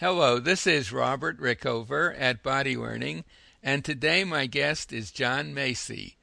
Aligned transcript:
Hello, 0.00 0.38
this 0.38 0.66
is 0.66 0.94
Robert 0.94 1.38
Rickover 1.38 2.18
at 2.18 2.42
Body 2.42 2.74
Learning, 2.74 3.22
and 3.62 3.84
today 3.84 4.24
my 4.24 4.46
guest 4.46 4.94
is 4.94 5.10
John 5.10 5.52
Macy, 5.52 6.16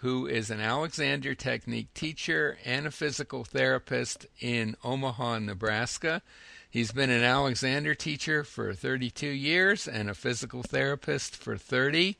who 0.00 0.26
is 0.26 0.50
an 0.50 0.60
Alexander 0.60 1.34
Technique 1.34 1.94
teacher 1.94 2.58
and 2.62 2.86
a 2.86 2.90
physical 2.90 3.42
therapist 3.42 4.26
in 4.38 4.76
Omaha, 4.84 5.38
Nebraska. 5.38 6.20
He's 6.68 6.92
been 6.92 7.08
an 7.08 7.24
Alexander 7.24 7.94
teacher 7.94 8.44
for 8.44 8.74
32 8.74 9.28
years 9.28 9.88
and 9.88 10.10
a 10.10 10.14
physical 10.14 10.62
therapist 10.62 11.34
for 11.34 11.56
30. 11.56 12.18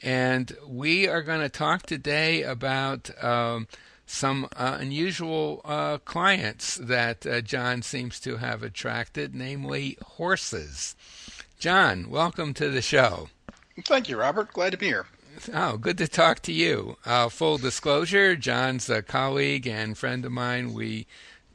And 0.00 0.56
we 0.66 1.08
are 1.08 1.20
going 1.20 1.42
to 1.42 1.50
talk 1.50 1.82
today 1.82 2.42
about 2.42 3.10
um, 3.22 3.68
some 4.06 4.48
uh, 4.56 4.76
unusual 4.80 5.60
uh, 5.64 5.98
clients 5.98 6.76
that 6.76 7.26
uh, 7.26 7.40
John 7.40 7.82
seems 7.82 8.20
to 8.20 8.36
have 8.36 8.62
attracted, 8.62 9.34
namely 9.34 9.96
horses. 10.02 10.96
John, 11.58 12.10
welcome 12.10 12.54
to 12.54 12.68
the 12.68 12.82
show. 12.82 13.28
Thank 13.84 14.08
you, 14.08 14.18
Robert. 14.18 14.52
Glad 14.52 14.70
to 14.70 14.78
be 14.78 14.86
here. 14.86 15.06
Oh, 15.54 15.76
good 15.76 15.98
to 15.98 16.08
talk 16.08 16.40
to 16.40 16.52
you. 16.52 16.96
Uh, 17.06 17.28
full 17.28 17.56
disclosure 17.56 18.36
John's 18.36 18.90
a 18.90 19.02
colleague 19.02 19.66
and 19.66 19.96
friend 19.96 20.24
of 20.24 20.32
mine. 20.32 20.74
We 20.74 21.06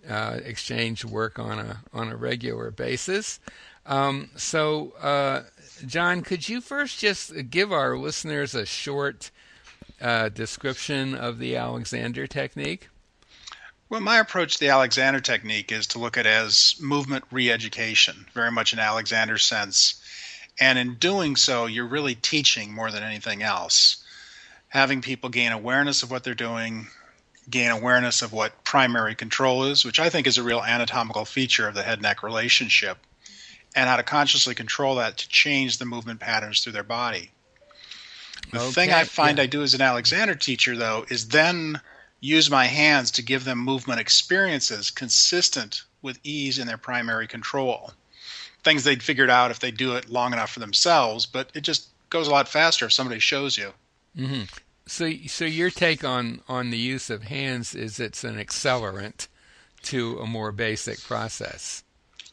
uh, 0.10 0.40
exchange 0.44 1.06
work 1.06 1.38
on 1.38 1.60
a, 1.60 1.82
on 1.94 2.10
a 2.10 2.16
regular 2.16 2.72
basis. 2.72 3.40
Um, 3.86 4.30
so, 4.36 4.94
uh, 5.00 5.44
John, 5.86 6.22
could 6.22 6.50
you 6.50 6.60
first 6.60 7.00
just 7.00 7.50
give 7.50 7.72
our 7.72 7.98
listeners 7.98 8.56
a 8.56 8.66
short 8.66 9.32
uh, 10.02 10.30
description 10.30 11.16
of 11.16 11.40
the 11.40 11.56
Alexander 11.56 12.28
technique? 12.28 12.90
Well, 13.90 14.02
my 14.02 14.20
approach 14.20 14.56
to 14.56 14.60
the 14.60 14.70
Alexander 14.70 15.22
technique 15.22 15.72
is 15.72 15.88
to 15.88 16.00
look 16.00 16.18
at 16.18 16.26
it 16.26 16.30
as 16.30 16.76
movement 16.82 17.24
re-education, 17.32 18.26
very 18.34 18.52
much 18.52 18.74
in 18.74 18.80
Alexander's 18.80 19.46
sense. 19.46 20.02
And 20.60 20.78
in 20.78 20.96
doing 20.96 21.36
so, 21.38 21.68
you're 21.68 21.88
really 21.88 22.16
teaching 22.16 22.74
more 22.74 22.92
than 22.92 23.04
anything 23.04 23.44
else. 23.44 24.04
Having 24.70 25.02
people 25.02 25.30
gain 25.30 25.54
awareness 25.54 26.04
of 26.04 26.12
what 26.12 26.26
they're 26.26 26.34
doing, 26.34 26.88
gain 27.50 27.72
awareness 27.72 28.22
of 28.22 28.34
what 28.34 28.64
primary 28.66 29.16
control 29.16 29.64
is, 29.64 29.86
which 29.86 30.00
I 30.00 30.10
think 30.10 30.28
is 30.28 30.38
a 30.38 30.44
real 30.44 30.62
anatomical 30.62 31.24
feature 31.24 31.68
of 31.68 31.76
the 31.76 31.84
head 31.84 32.02
neck 32.02 32.24
relationship, 32.24 32.98
and 33.74 33.88
how 33.88 33.96
to 33.96 34.04
consciously 34.04 34.54
control 34.54 34.96
that 34.96 35.18
to 35.18 35.30
change 35.30 35.78
the 35.78 35.86
movement 35.86 36.20
patterns 36.20 36.62
through 36.62 36.74
their 36.74 36.84
body. 36.84 37.32
The 38.52 38.60
okay, 38.60 38.72
thing 38.72 38.92
I 38.92 39.04
find 39.04 39.38
yeah. 39.38 39.44
I 39.44 39.48
do 39.48 39.64
as 39.64 39.74
an 39.74 39.82
Alexander 39.82 40.36
teacher, 40.36 40.78
though, 40.78 41.06
is 41.10 41.30
then 41.30 41.82
use 42.20 42.50
my 42.50 42.66
hands 42.66 43.12
to 43.12 43.22
give 43.22 43.44
them 43.44 43.60
movement 43.60 44.00
experiences 44.00 44.90
consistent 44.90 45.84
with 46.02 46.20
ease 46.24 46.58
in 46.58 46.68
their 46.68 46.78
primary 46.78 47.28
control. 47.28 47.92
Things 48.64 48.84
they'd 48.84 49.04
figured 49.04 49.30
out 49.30 49.52
if 49.52 49.60
they 49.60 49.72
do 49.72 49.96
it 49.96 50.10
long 50.10 50.34
enough 50.34 50.52
for 50.52 50.60
themselves, 50.60 51.26
but 51.26 51.50
it 51.54 51.62
just 51.62 51.90
goes 52.10 52.28
a 52.28 52.32
lot 52.32 52.48
faster 52.48 52.86
if 52.86 52.94
somebody 52.94 53.20
shows 53.20 53.58
you. 53.58 53.74
Mm-hmm. 54.18 54.44
So, 54.88 55.12
so 55.28 55.46
your 55.46 55.70
take 55.70 56.04
on 56.04 56.42
on 56.48 56.70
the 56.70 56.78
use 56.78 57.10
of 57.10 57.24
hands 57.24 57.76
is 57.76 58.00
it's 58.00 58.24
an 58.24 58.38
accelerant 58.38 59.28
to 59.84 60.20
a 60.20 60.26
more 60.26 60.52
basic 60.52 61.02
process. 61.02 61.84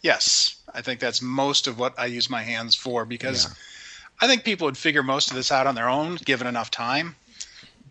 Yes, 0.01 0.57
I 0.73 0.81
think 0.83 1.01
that's 1.01 1.21
most 1.21 1.67
of 1.67 1.79
what 1.79 1.99
I 1.99 2.07
use 2.07 2.31
my 2.31 2.43
hands 2.43 2.75
for 2.75 3.05
because. 3.05 3.47
Yeah 3.47 3.55
I 4.21 4.27
think 4.27 4.45
people 4.45 4.67
would 4.67 4.79
figure 4.79 5.03
most 5.03 5.31
of 5.31 5.37
this 5.37 5.53
out 5.53 5.67
on 5.67 5.75
their 5.75 5.89
own, 5.89 6.17
given 6.17 6.47
enough 6.47 6.71
time. 6.71 7.17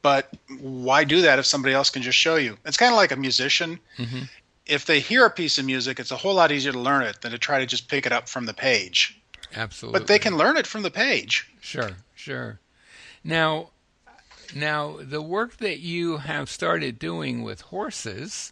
But 0.01 0.29
why 0.59 1.05
do 1.05 1.21
that 1.21 1.39
if 1.39 1.45
somebody 1.45 1.73
else 1.73 1.89
can 1.89 2.01
just 2.01 2.17
show 2.17 2.35
you? 2.35 2.57
It's 2.65 2.77
kind 2.77 2.91
of 2.91 2.97
like 2.97 3.11
a 3.11 3.15
musician. 3.15 3.79
Mm-hmm. 3.97 4.23
If 4.65 4.85
they 4.85 4.99
hear 4.99 5.25
a 5.25 5.29
piece 5.29 5.57
of 5.57 5.65
music, 5.65 5.99
it's 5.99 6.11
a 6.11 6.17
whole 6.17 6.35
lot 6.35 6.51
easier 6.51 6.73
to 6.73 6.79
learn 6.79 7.03
it 7.03 7.21
than 7.21 7.31
to 7.31 7.37
try 7.37 7.59
to 7.59 7.65
just 7.65 7.87
pick 7.87 8.05
it 8.05 8.11
up 8.11 8.27
from 8.27 8.45
the 8.45 8.53
page. 8.53 9.19
Absolutely. 9.55 9.99
But 9.99 10.07
they 10.07 10.19
can 10.19 10.37
learn 10.37 10.57
it 10.57 10.67
from 10.67 10.83
the 10.83 10.91
page. 10.91 11.49
Sure, 11.61 11.91
sure. 12.15 12.59
Now, 13.23 13.69
now 14.53 14.97
the 14.99 15.21
work 15.21 15.57
that 15.57 15.79
you 15.79 16.17
have 16.17 16.49
started 16.49 16.99
doing 16.99 17.43
with 17.43 17.61
horses, 17.61 18.51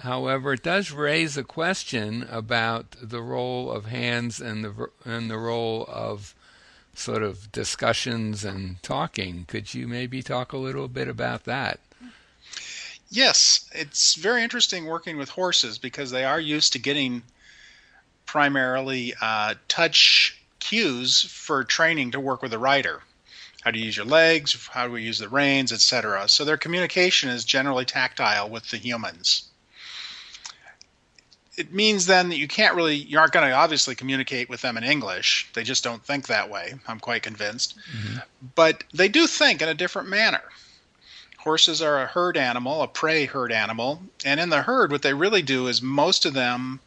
however, 0.00 0.54
it 0.54 0.62
does 0.62 0.90
raise 0.90 1.36
a 1.36 1.44
question 1.44 2.26
about 2.30 2.96
the 3.00 3.22
role 3.22 3.70
of 3.70 3.86
hands 3.86 4.40
and 4.40 4.64
the 4.64 4.90
and 5.04 5.30
the 5.30 5.38
role 5.38 5.86
of 5.88 6.34
sort 6.98 7.22
of 7.22 7.52
discussions 7.52 8.44
and 8.44 8.82
talking. 8.82 9.44
Could 9.46 9.74
you 9.74 9.86
maybe 9.86 10.22
talk 10.22 10.52
a 10.52 10.58
little 10.58 10.88
bit 10.88 11.08
about 11.08 11.44
that? 11.44 11.78
Yes, 13.10 13.68
it's 13.72 14.14
very 14.14 14.42
interesting 14.42 14.86
working 14.86 15.16
with 15.16 15.28
horses 15.28 15.78
because 15.78 16.10
they 16.10 16.24
are 16.24 16.40
used 16.40 16.72
to 16.72 16.78
getting 16.78 17.22
primarily 18.24 19.14
uh, 19.20 19.54
touch 19.68 20.40
cues 20.58 21.22
for 21.22 21.62
training 21.62 22.10
to 22.10 22.20
work 22.20 22.42
with 22.42 22.52
a 22.52 22.58
rider. 22.58 23.02
How 23.62 23.70
do 23.70 23.78
you 23.78 23.86
use 23.86 23.96
your 23.96 24.06
legs? 24.06 24.68
How 24.72 24.86
do 24.86 24.92
we 24.92 25.02
use 25.02 25.18
the 25.18 25.28
reins, 25.28 25.72
etc. 25.72 26.28
So 26.28 26.44
their 26.44 26.56
communication 26.56 27.28
is 27.28 27.44
generally 27.44 27.84
tactile 27.84 28.48
with 28.48 28.70
the 28.70 28.78
humans 28.78 29.44
it 31.56 31.72
means 31.72 32.06
then 32.06 32.28
that 32.28 32.36
you 32.36 32.48
can't 32.48 32.74
really 32.74 32.96
you 32.96 33.18
aren't 33.18 33.32
going 33.32 33.48
to 33.48 33.54
obviously 33.54 33.94
communicate 33.94 34.48
with 34.48 34.60
them 34.60 34.76
in 34.76 34.84
english. 34.84 35.48
They 35.54 35.62
just 35.62 35.84
don't 35.84 36.04
think 36.04 36.26
that 36.26 36.50
way 36.50 36.74
i'm 36.86 37.00
quite 37.00 37.22
convinced. 37.22 37.76
Mm-hmm. 37.96 38.18
but 38.54 38.84
they 38.92 39.08
do 39.08 39.26
think 39.26 39.62
in 39.62 39.68
a 39.68 39.74
different 39.74 40.08
manner. 40.08 40.42
Horses 41.38 41.80
are 41.80 42.02
a 42.02 42.06
herd 42.06 42.36
animal 42.36 42.82
a 42.82 42.88
prey 42.88 43.24
herd 43.24 43.52
animal 43.52 44.02
and 44.24 44.40
in 44.40 44.50
the 44.50 44.62
herd 44.62 44.90
what 44.90 45.02
they 45.02 45.14
really 45.14 45.42
do 45.42 45.68
is 45.68 45.80
most 45.80 46.26
of 46.26 46.34
them 46.34 46.80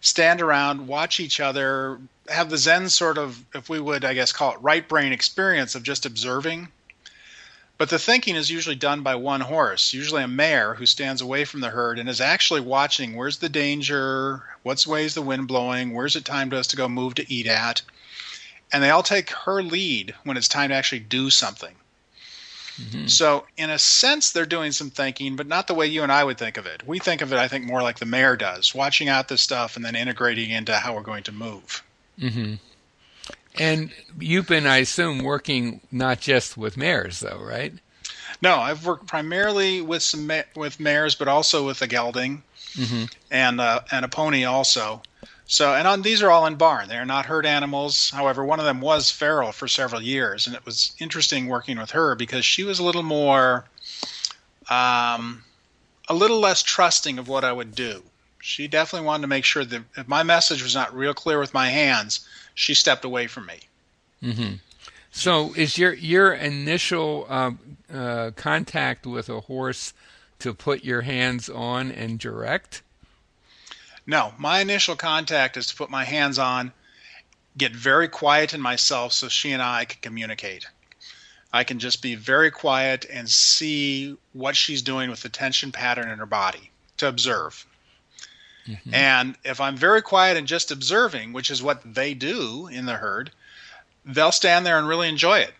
stand 0.00 0.42
around 0.42 0.86
watch 0.86 1.20
each 1.20 1.40
other 1.40 1.98
have 2.28 2.50
the 2.50 2.58
zen 2.58 2.88
sort 2.88 3.18
of 3.18 3.42
if 3.54 3.68
we 3.68 3.80
would 3.80 4.04
i 4.04 4.12
guess 4.12 4.32
call 4.32 4.52
it 4.52 4.58
right 4.60 4.88
brain 4.88 5.12
experience 5.12 5.74
of 5.74 5.82
just 5.82 6.04
observing 6.04 6.68
but 7.76 7.90
the 7.90 7.98
thinking 7.98 8.36
is 8.36 8.50
usually 8.50 8.76
done 8.76 9.02
by 9.02 9.16
one 9.16 9.40
horse, 9.40 9.92
usually 9.92 10.22
a 10.22 10.28
mare 10.28 10.74
who 10.74 10.86
stands 10.86 11.20
away 11.20 11.44
from 11.44 11.60
the 11.60 11.70
herd 11.70 11.98
and 11.98 12.08
is 12.08 12.20
actually 12.20 12.60
watching 12.60 13.16
where's 13.16 13.38
the 13.38 13.48
danger, 13.48 14.44
what's 14.62 14.86
ways 14.86 15.14
the 15.14 15.22
wind 15.22 15.48
blowing, 15.48 15.92
where's 15.92 16.14
it 16.14 16.24
time 16.24 16.50
to 16.50 16.58
us 16.58 16.68
to 16.68 16.76
go 16.76 16.88
move 16.88 17.14
to 17.14 17.32
eat 17.32 17.46
at. 17.46 17.82
And 18.72 18.82
they 18.82 18.90
all 18.90 19.02
take 19.02 19.30
her 19.30 19.62
lead 19.62 20.14
when 20.24 20.36
it's 20.36 20.48
time 20.48 20.70
to 20.70 20.74
actually 20.74 21.00
do 21.00 21.30
something. 21.30 21.74
Mm-hmm. 22.80 23.06
So, 23.06 23.46
in 23.56 23.70
a 23.70 23.78
sense, 23.78 24.32
they're 24.32 24.46
doing 24.46 24.72
some 24.72 24.90
thinking, 24.90 25.36
but 25.36 25.46
not 25.46 25.68
the 25.68 25.74
way 25.74 25.86
you 25.86 26.02
and 26.02 26.10
I 26.10 26.24
would 26.24 26.38
think 26.38 26.56
of 26.56 26.66
it. 26.66 26.84
We 26.86 26.98
think 26.98 27.22
of 27.22 27.32
it, 27.32 27.38
I 27.38 27.46
think, 27.46 27.64
more 27.64 27.82
like 27.82 28.00
the 28.00 28.06
mare 28.06 28.36
does, 28.36 28.74
watching 28.74 29.08
out 29.08 29.28
this 29.28 29.42
stuff 29.42 29.76
and 29.76 29.84
then 29.84 29.94
integrating 29.94 30.50
into 30.50 30.74
how 30.74 30.94
we're 30.94 31.02
going 31.02 31.22
to 31.24 31.32
move. 31.32 31.84
Mm-hmm. 32.18 32.54
And 33.56 33.92
you've 34.18 34.48
been, 34.48 34.66
I 34.66 34.78
assume, 34.78 35.18
working 35.18 35.80
not 35.92 36.20
just 36.20 36.56
with 36.56 36.76
mares, 36.76 37.20
though, 37.20 37.38
right? 37.38 37.72
No, 38.42 38.58
I've 38.58 38.84
worked 38.84 39.06
primarily 39.06 39.80
with 39.80 40.02
some 40.02 40.26
ma- 40.26 40.42
with 40.56 40.80
mares, 40.80 41.14
but 41.14 41.28
also 41.28 41.64
with 41.64 41.80
a 41.80 41.86
gelding 41.86 42.42
mm-hmm. 42.74 43.04
and 43.30 43.60
uh, 43.60 43.80
and 43.90 44.04
a 44.04 44.08
pony 44.08 44.44
also. 44.44 45.02
So, 45.46 45.74
and 45.74 45.86
on 45.86 46.02
these 46.02 46.22
are 46.22 46.30
all 46.30 46.46
in 46.46 46.56
barn. 46.56 46.88
They 46.88 46.96
are 46.96 47.04
not 47.04 47.26
herd 47.26 47.46
animals. 47.46 48.10
However, 48.10 48.44
one 48.44 48.60
of 48.60 48.64
them 48.64 48.80
was 48.80 49.10
feral 49.10 49.52
for 49.52 49.68
several 49.68 50.02
years, 50.02 50.46
and 50.46 50.56
it 50.56 50.64
was 50.64 50.92
interesting 50.98 51.48
working 51.48 51.78
with 51.78 51.90
her 51.90 52.14
because 52.14 52.44
she 52.44 52.64
was 52.64 52.78
a 52.78 52.84
little 52.84 53.02
more, 53.02 53.66
um, 54.70 55.44
a 56.08 56.14
little 56.14 56.40
less 56.40 56.62
trusting 56.62 57.18
of 57.18 57.28
what 57.28 57.44
I 57.44 57.52
would 57.52 57.74
do. 57.74 58.02
She 58.40 58.68
definitely 58.68 59.06
wanted 59.06 59.22
to 59.22 59.28
make 59.28 59.44
sure 59.44 59.64
that 59.64 59.82
if 59.96 60.08
my 60.08 60.22
message 60.22 60.62
was 60.62 60.74
not 60.74 60.94
real 60.94 61.14
clear 61.14 61.38
with 61.38 61.54
my 61.54 61.68
hands, 61.68 62.26
she 62.54 62.74
stepped 62.74 63.04
away 63.04 63.26
from 63.26 63.46
me. 63.46 63.60
Mm-hmm. 64.22 64.54
So, 65.10 65.52
is 65.54 65.78
your 65.78 65.92
your 65.94 66.32
initial 66.32 67.26
uh, 67.28 67.52
uh, 67.92 68.30
contact 68.32 69.06
with 69.06 69.28
a 69.28 69.40
horse 69.40 69.92
to 70.40 70.54
put 70.54 70.84
your 70.84 71.02
hands 71.02 71.48
on 71.48 71.92
and 71.92 72.18
direct? 72.18 72.82
No, 74.06 74.34
my 74.38 74.60
initial 74.60 74.96
contact 74.96 75.56
is 75.56 75.68
to 75.68 75.76
put 75.76 75.88
my 75.88 76.04
hands 76.04 76.38
on, 76.38 76.72
get 77.56 77.72
very 77.72 78.08
quiet 78.08 78.52
in 78.52 78.60
myself, 78.60 79.12
so 79.12 79.28
she 79.28 79.52
and 79.52 79.62
I 79.62 79.84
can 79.84 80.00
communicate. 80.02 80.66
I 81.52 81.62
can 81.62 81.78
just 81.78 82.02
be 82.02 82.16
very 82.16 82.50
quiet 82.50 83.06
and 83.08 83.30
see 83.30 84.16
what 84.32 84.56
she's 84.56 84.82
doing 84.82 85.08
with 85.08 85.22
the 85.22 85.28
tension 85.28 85.70
pattern 85.70 86.10
in 86.10 86.18
her 86.18 86.26
body 86.26 86.72
to 86.96 87.06
observe. 87.06 87.64
Mm-hmm. 88.66 88.94
And 88.94 89.36
if 89.44 89.60
I'm 89.60 89.76
very 89.76 90.02
quiet 90.02 90.36
and 90.36 90.46
just 90.46 90.70
observing, 90.70 91.32
which 91.32 91.50
is 91.50 91.62
what 91.62 91.82
they 91.94 92.14
do 92.14 92.66
in 92.68 92.86
the 92.86 92.94
herd, 92.94 93.30
they'll 94.04 94.32
stand 94.32 94.64
there 94.64 94.78
and 94.78 94.88
really 94.88 95.08
enjoy 95.08 95.40
it. 95.40 95.54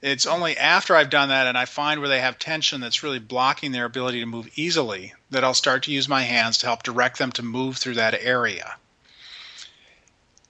It's 0.00 0.26
only 0.26 0.56
after 0.56 0.94
I've 0.94 1.08
done 1.08 1.30
that 1.30 1.46
and 1.46 1.56
I 1.56 1.64
find 1.64 2.00
where 2.00 2.10
they 2.10 2.20
have 2.20 2.38
tension 2.38 2.80
that's 2.80 3.02
really 3.02 3.18
blocking 3.18 3.72
their 3.72 3.86
ability 3.86 4.20
to 4.20 4.26
move 4.26 4.50
easily 4.54 5.14
that 5.30 5.44
I'll 5.44 5.54
start 5.54 5.84
to 5.84 5.92
use 5.92 6.08
my 6.08 6.22
hands 6.22 6.58
to 6.58 6.66
help 6.66 6.82
direct 6.82 7.18
them 7.18 7.32
to 7.32 7.42
move 7.42 7.78
through 7.78 7.94
that 7.94 8.20
area. 8.20 8.76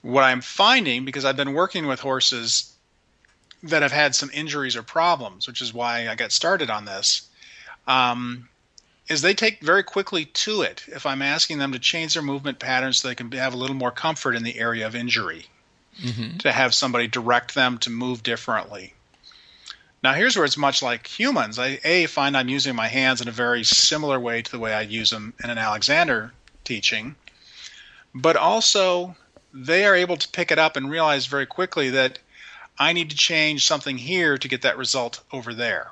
What 0.01 0.23
I'm 0.23 0.41
finding, 0.41 1.05
because 1.05 1.23
I've 1.23 1.37
been 1.37 1.53
working 1.53 1.87
with 1.87 2.01
horses 2.01 2.73
that 3.63 3.81
have 3.81 3.93
had 3.93 4.13
some 4.13 4.29
injuries 4.33 4.75
or 4.75 4.83
problems, 4.83 5.47
which 5.47 5.61
is 5.61 5.73
why 5.73 6.09
I 6.09 6.15
got 6.15 6.31
started 6.31 6.69
on 6.69 6.85
this, 6.85 7.27
um, 7.87 8.49
is 9.07 9.21
they 9.21 9.33
take 9.33 9.61
very 9.61 9.83
quickly 9.83 10.25
to 10.25 10.61
it 10.61 10.83
if 10.87 11.05
I'm 11.05 11.21
asking 11.21 11.59
them 11.59 11.71
to 11.73 11.79
change 11.79 12.13
their 12.13 12.23
movement 12.23 12.59
patterns 12.59 12.97
so 12.97 13.07
they 13.07 13.15
can 13.15 13.31
have 13.33 13.53
a 13.53 13.57
little 13.57 13.75
more 13.75 13.91
comfort 13.91 14.35
in 14.35 14.43
the 14.43 14.57
area 14.57 14.87
of 14.87 14.95
injury, 14.95 15.45
mm-hmm. 16.01 16.37
to 16.37 16.51
have 16.51 16.73
somebody 16.73 17.07
direct 17.07 17.53
them 17.53 17.77
to 17.79 17.89
move 17.89 18.23
differently. 18.23 18.93
Now, 20.03 20.13
here's 20.13 20.35
where 20.35 20.45
it's 20.45 20.57
much 20.57 20.83
like 20.83 21.07
humans. 21.07 21.57
I 21.57 21.79
a 21.83 22.05
find 22.05 22.37
I'm 22.37 22.49
using 22.49 22.75
my 22.75 22.87
hands 22.87 23.21
in 23.21 23.27
a 23.27 23.31
very 23.31 23.63
similar 23.63 24.19
way 24.19 24.41
to 24.41 24.51
the 24.51 24.59
way 24.59 24.73
I 24.73 24.81
use 24.81 25.09
them 25.09 25.33
in 25.43 25.49
an 25.49 25.57
Alexander 25.57 26.31
teaching, 26.63 27.15
but 28.13 28.35
also 28.35 29.15
they 29.53 29.85
are 29.85 29.95
able 29.95 30.17
to 30.17 30.27
pick 30.27 30.51
it 30.51 30.59
up 30.59 30.75
and 30.75 30.89
realize 30.89 31.25
very 31.25 31.45
quickly 31.45 31.89
that 31.91 32.19
I 32.77 32.93
need 32.93 33.09
to 33.11 33.15
change 33.15 33.65
something 33.65 33.97
here 33.97 34.37
to 34.37 34.47
get 34.47 34.63
that 34.63 34.77
result 34.77 35.23
over 35.31 35.53
there. 35.53 35.91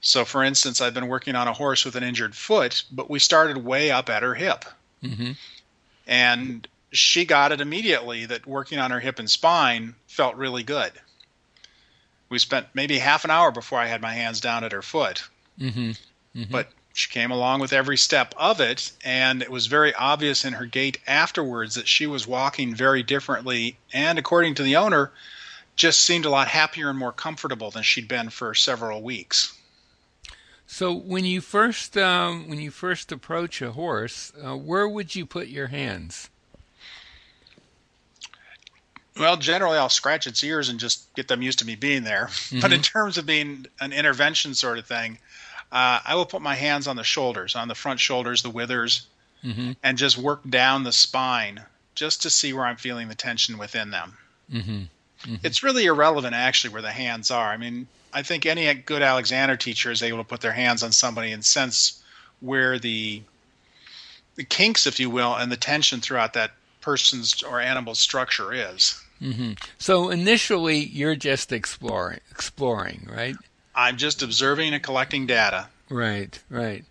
So, 0.00 0.24
for 0.24 0.42
instance, 0.42 0.80
I've 0.80 0.94
been 0.94 1.08
working 1.08 1.34
on 1.34 1.48
a 1.48 1.52
horse 1.52 1.84
with 1.84 1.94
an 1.94 2.02
injured 2.02 2.34
foot, 2.34 2.84
but 2.90 3.10
we 3.10 3.18
started 3.18 3.58
way 3.58 3.90
up 3.90 4.08
at 4.08 4.22
her 4.22 4.34
hip. 4.34 4.64
Mm-hmm. 5.02 5.32
And 6.06 6.66
she 6.92 7.24
got 7.24 7.52
it 7.52 7.60
immediately 7.60 8.26
that 8.26 8.46
working 8.46 8.78
on 8.78 8.90
her 8.90 9.00
hip 9.00 9.18
and 9.18 9.30
spine 9.30 9.94
felt 10.06 10.36
really 10.36 10.62
good. 10.62 10.92
We 12.30 12.38
spent 12.38 12.68
maybe 12.74 12.98
half 12.98 13.24
an 13.24 13.30
hour 13.30 13.50
before 13.50 13.78
I 13.78 13.86
had 13.86 14.00
my 14.00 14.14
hands 14.14 14.40
down 14.40 14.64
at 14.64 14.72
her 14.72 14.82
foot. 14.82 15.22
Mm-hmm. 15.58 15.90
Mm-hmm. 15.90 16.44
But 16.50 16.70
she 16.94 17.10
came 17.10 17.30
along 17.30 17.60
with 17.60 17.72
every 17.72 17.96
step 17.96 18.34
of 18.36 18.60
it, 18.60 18.92
and 19.04 19.42
it 19.42 19.50
was 19.50 19.66
very 19.66 19.94
obvious 19.94 20.44
in 20.44 20.54
her 20.54 20.66
gait 20.66 20.98
afterwards 21.06 21.74
that 21.74 21.88
she 21.88 22.06
was 22.06 22.26
walking 22.26 22.74
very 22.74 23.02
differently. 23.02 23.76
And 23.92 24.18
according 24.18 24.54
to 24.56 24.62
the 24.62 24.76
owner, 24.76 25.12
just 25.76 26.00
seemed 26.00 26.24
a 26.24 26.30
lot 26.30 26.48
happier 26.48 26.88
and 26.88 26.98
more 26.98 27.12
comfortable 27.12 27.70
than 27.70 27.82
she'd 27.82 28.08
been 28.08 28.30
for 28.30 28.54
several 28.54 29.02
weeks. 29.02 29.56
So 30.72 30.94
when 30.94 31.24
you 31.24 31.40
first 31.40 31.96
um, 31.96 32.48
when 32.48 32.60
you 32.60 32.70
first 32.70 33.10
approach 33.10 33.60
a 33.60 33.72
horse, 33.72 34.32
uh, 34.42 34.56
where 34.56 34.88
would 34.88 35.16
you 35.16 35.26
put 35.26 35.48
your 35.48 35.66
hands? 35.66 36.30
Well, 39.18 39.36
generally 39.36 39.76
I'll 39.76 39.88
scratch 39.88 40.28
its 40.28 40.44
ears 40.44 40.68
and 40.68 40.78
just 40.78 41.12
get 41.14 41.26
them 41.26 41.42
used 41.42 41.58
to 41.58 41.66
me 41.66 41.74
being 41.74 42.04
there. 42.04 42.26
Mm-hmm. 42.26 42.60
But 42.62 42.72
in 42.72 42.82
terms 42.82 43.18
of 43.18 43.26
being 43.26 43.66
an 43.80 43.92
intervention 43.92 44.54
sort 44.54 44.78
of 44.78 44.86
thing, 44.86 45.18
uh, 45.72 46.00
I 46.04 46.14
will 46.14 46.24
put 46.24 46.40
my 46.40 46.54
hands 46.54 46.86
on 46.86 46.94
the 46.94 47.04
shoulders, 47.04 47.56
on 47.56 47.66
the 47.66 47.74
front 47.74 47.98
shoulders, 47.98 48.42
the 48.42 48.48
withers, 48.48 49.08
mm-hmm. 49.44 49.72
and 49.82 49.98
just 49.98 50.18
work 50.18 50.48
down 50.48 50.84
the 50.84 50.92
spine 50.92 51.64
just 51.96 52.22
to 52.22 52.30
see 52.30 52.52
where 52.52 52.64
I'm 52.64 52.76
feeling 52.76 53.08
the 53.08 53.16
tension 53.16 53.58
within 53.58 53.90
them. 53.90 54.16
Mm-hmm. 54.50 54.70
mm-hmm. 54.70 55.34
It's 55.42 55.64
really 55.64 55.86
irrelevant 55.86 56.34
actually 56.34 56.72
where 56.72 56.80
the 56.80 56.92
hands 56.92 57.32
are. 57.32 57.50
I 57.50 57.56
mean, 57.56 57.88
I 58.12 58.22
think 58.22 58.46
any 58.46 58.72
good 58.74 59.02
Alexander 59.02 59.56
teacher 59.56 59.90
is 59.90 60.02
able 60.02 60.18
to 60.18 60.24
put 60.24 60.40
their 60.40 60.52
hands 60.52 60.82
on 60.82 60.92
somebody 60.92 61.32
and 61.32 61.44
sense 61.44 62.02
where 62.40 62.78
the 62.78 63.22
the 64.36 64.44
kinks, 64.44 64.86
if 64.86 64.98
you 64.98 65.10
will, 65.10 65.34
and 65.34 65.52
the 65.52 65.56
tension 65.56 66.00
throughout 66.00 66.32
that 66.34 66.52
person's 66.80 67.42
or 67.42 67.60
animal's 67.60 67.98
structure 67.98 68.52
is. 68.52 69.02
Mm-hmm. 69.20 69.52
So 69.78 70.08
initially, 70.08 70.78
you're 70.78 71.16
just 71.16 71.52
exploring, 71.52 72.20
exploring, 72.30 73.06
right? 73.10 73.36
I'm 73.74 73.96
just 73.96 74.22
observing 74.22 74.72
and 74.72 74.82
collecting 74.82 75.26
data. 75.26 75.68
Right, 75.90 76.42
right. 76.48 76.84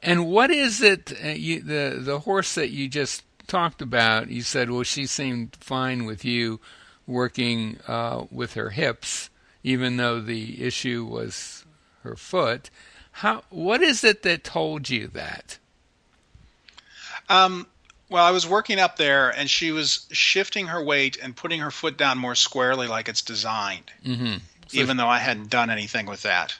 And 0.00 0.26
what 0.28 0.50
is 0.50 0.80
it? 0.80 1.12
Uh, 1.22 1.28
you, 1.28 1.60
the 1.60 1.98
the 2.00 2.20
horse 2.20 2.54
that 2.54 2.70
you 2.70 2.88
just 2.88 3.22
talked 3.46 3.82
about, 3.82 4.30
you 4.30 4.42
said, 4.42 4.70
well, 4.70 4.82
she 4.82 5.06
seemed 5.06 5.56
fine 5.56 6.04
with 6.04 6.24
you 6.24 6.60
working 7.06 7.78
uh, 7.88 8.24
with 8.30 8.54
her 8.54 8.70
hips 8.70 9.30
even 9.62 9.96
though 9.96 10.20
the 10.20 10.64
issue 10.64 11.04
was 11.04 11.64
her 12.02 12.16
foot. 12.16 12.70
How? 13.12 13.42
What 13.50 13.82
is 13.82 14.04
it 14.04 14.22
that 14.22 14.44
told 14.44 14.88
you 14.88 15.08
that? 15.08 15.58
Um, 17.28 17.66
well, 18.08 18.24
I 18.24 18.30
was 18.30 18.46
working 18.46 18.78
up 18.78 18.96
there, 18.96 19.30
and 19.30 19.50
she 19.50 19.72
was 19.72 20.06
shifting 20.10 20.66
her 20.68 20.82
weight 20.82 21.18
and 21.22 21.36
putting 21.36 21.60
her 21.60 21.70
foot 21.70 21.98
down 21.98 22.16
more 22.16 22.34
squarely, 22.34 22.86
like 22.86 23.08
it's 23.08 23.20
designed. 23.20 23.90
Mm-hmm. 24.04 24.36
So 24.68 24.78
even 24.78 24.96
though 24.96 25.08
I 25.08 25.18
hadn't 25.18 25.50
done 25.50 25.70
anything 25.70 26.06
with 26.06 26.22
that. 26.22 26.54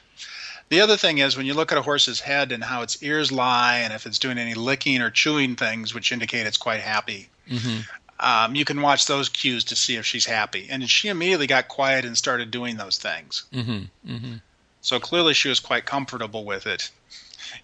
The 0.69 0.81
other 0.81 0.97
thing 0.97 1.17
is 1.17 1.35
when 1.35 1.47
you 1.47 1.55
look 1.55 1.71
at 1.71 1.79
a 1.79 1.81
horse's 1.81 2.19
head 2.19 2.51
and 2.51 2.63
how 2.63 2.83
its 2.83 3.01
ears 3.01 3.31
lie, 3.31 3.77
and 3.77 3.91
if 3.91 4.05
it's 4.05 4.19
doing 4.19 4.37
any 4.37 4.53
licking 4.53 5.01
or 5.01 5.09
chewing 5.09 5.55
things, 5.55 5.95
which 5.95 6.11
indicate 6.11 6.45
it's 6.45 6.57
quite 6.57 6.81
happy. 6.81 7.29
Mm-hmm 7.49 7.81
um, 8.19 8.55
you 8.55 8.65
can 8.65 8.81
watch 8.81 9.05
those 9.05 9.29
cues 9.29 9.63
to 9.65 9.75
see 9.75 9.95
if 9.95 10.05
she's 10.05 10.25
happy. 10.25 10.67
And 10.69 10.89
she 10.89 11.07
immediately 11.07 11.47
got 11.47 11.67
quiet 11.67 12.05
and 12.05 12.17
started 12.17 12.51
doing 12.51 12.77
those 12.77 12.97
things. 12.97 13.45
Mm-hmm, 13.53 14.11
mm-hmm. 14.11 14.33
So 14.81 14.99
clearly 14.99 15.33
she 15.33 15.49
was 15.49 15.59
quite 15.59 15.85
comfortable 15.85 16.45
with 16.45 16.67
it. 16.67 16.89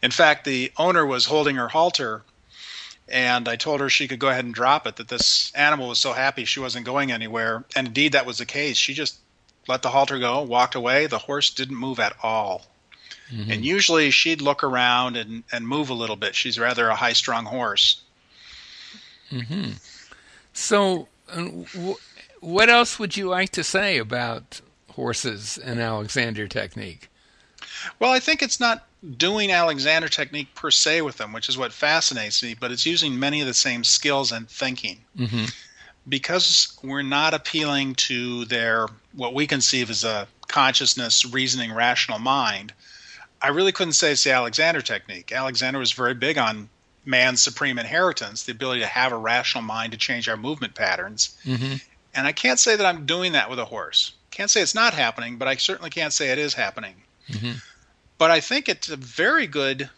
In 0.01 0.11
fact, 0.11 0.45
the 0.45 0.71
owner 0.77 1.05
was 1.05 1.25
holding 1.25 1.55
her 1.57 1.67
halter, 1.67 2.23
and 3.07 3.47
I 3.47 3.55
told 3.55 3.81
her 3.81 3.89
she 3.89 4.07
could 4.07 4.19
go 4.19 4.29
ahead 4.29 4.45
and 4.45 4.53
drop 4.53 4.87
it, 4.87 4.95
that 4.95 5.07
this 5.07 5.51
animal 5.53 5.89
was 5.89 5.99
so 5.99 6.13
happy 6.13 6.45
she 6.45 6.59
wasn't 6.59 6.85
going 6.85 7.11
anywhere. 7.11 7.63
And 7.75 7.87
indeed, 7.87 8.13
that 8.13 8.25
was 8.25 8.39
the 8.39 8.45
case. 8.45 8.77
She 8.77 8.93
just 8.93 9.17
let 9.67 9.81
the 9.81 9.89
halter 9.89 10.19
go, 10.19 10.41
walked 10.41 10.75
away. 10.75 11.07
The 11.07 11.19
horse 11.19 11.51
didn't 11.51 11.77
move 11.77 11.99
at 11.99 12.15
all. 12.23 12.65
Mm-hmm. 13.31 13.51
And 13.51 13.65
usually 13.65 14.11
she'd 14.11 14.41
look 14.41 14.63
around 14.63 15.17
and, 15.17 15.43
and 15.51 15.67
move 15.67 15.89
a 15.89 15.95
little 15.95 16.15
bit. 16.15 16.35
She's 16.35 16.59
rather 16.59 16.87
a 16.87 16.95
high 16.95 17.13
strung 17.13 17.45
horse. 17.45 18.01
Mm-hmm. 19.31 19.71
So, 20.55 21.09
what 22.39 22.69
else 22.69 22.97
would 22.97 23.17
you 23.17 23.27
like 23.27 23.49
to 23.51 23.63
say 23.63 23.97
about 23.97 24.61
horses 24.91 25.57
and 25.57 25.81
Alexander 25.81 26.47
technique? 26.47 27.09
Well, 27.99 28.11
I 28.11 28.19
think 28.21 28.41
it's 28.41 28.59
not 28.59 28.87
doing 29.17 29.51
Alexander 29.51 30.07
technique 30.07 30.55
per 30.55 30.71
se 30.71 31.01
with 31.01 31.17
them, 31.17 31.33
which 31.33 31.49
is 31.49 31.57
what 31.57 31.73
fascinates 31.73 32.41
me, 32.41 32.55
but 32.57 32.71
it's 32.71 32.85
using 32.85 33.19
many 33.19 33.41
of 33.41 33.47
the 33.47 33.53
same 33.53 33.83
skills 33.83 34.31
and 34.31 34.49
thinking. 34.49 35.01
Mm-hmm. 35.17 35.45
Because 36.07 36.77
we're 36.81 37.01
not 37.01 37.33
appealing 37.33 37.95
to 37.95 38.45
their 38.45 38.87
what 39.13 39.33
we 39.33 39.47
conceive 39.47 39.89
as 39.89 40.05
a 40.05 40.25
consciousness, 40.47 41.25
reasoning, 41.25 41.73
rational 41.73 42.19
mind, 42.19 42.71
I 43.41 43.49
really 43.49 43.73
couldn't 43.73 43.93
say 43.93 44.13
it's 44.13 44.23
the 44.23 44.31
Alexander 44.31 44.81
technique. 44.81 45.33
Alexander 45.33 45.79
was 45.79 45.91
very 45.91 46.13
big 46.13 46.37
on 46.37 46.69
man's 47.05 47.41
supreme 47.41 47.77
inheritance, 47.77 48.43
the 48.43 48.51
ability 48.51 48.81
to 48.81 48.87
have 48.87 49.11
a 49.11 49.17
rational 49.17 49.63
mind 49.63 49.91
to 49.91 49.97
change 49.97 50.27
our 50.27 50.37
movement 50.37 50.75
patterns. 50.75 51.37
Mm-hmm. 51.45 51.75
And 52.13 52.27
I 52.27 52.31
can't 52.31 52.59
say 52.59 52.75
that 52.75 52.85
I'm 52.85 53.05
doing 53.05 53.33
that 53.33 53.49
with 53.49 53.59
a 53.59 53.65
horse. 53.65 54.13
Can't 54.31 54.49
say 54.49 54.61
it's 54.61 54.75
not 54.75 54.93
happening, 54.93 55.37
but 55.37 55.47
I 55.47 55.55
certainly 55.55 55.89
can't 55.89 56.13
say 56.13 56.31
it 56.31 56.39
is 56.39 56.53
happening. 56.53 56.95
Mm-hmm. 57.29 57.57
But 58.17 58.31
I 58.31 58.39
think 58.39 58.67
it's 58.67 58.89
a 58.89 58.95
very 58.95 59.47
good 59.47 59.89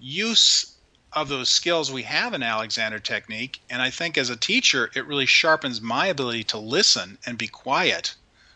use 0.00 0.74
of 1.12 1.28
those 1.28 1.48
skills 1.48 1.90
we 1.90 2.02
have 2.02 2.34
in 2.34 2.42
Alexander 2.42 2.98
technique. 2.98 3.60
And 3.70 3.80
I 3.80 3.90
think 3.90 4.18
as 4.18 4.30
a 4.30 4.36
teacher, 4.36 4.90
it 4.94 5.06
really 5.06 5.26
sharpens 5.26 5.80
my 5.80 6.06
ability 6.06 6.44
to 6.44 6.58
listen 6.58 7.18
and 7.26 7.38
be 7.38 7.48
quiet. 7.48 8.14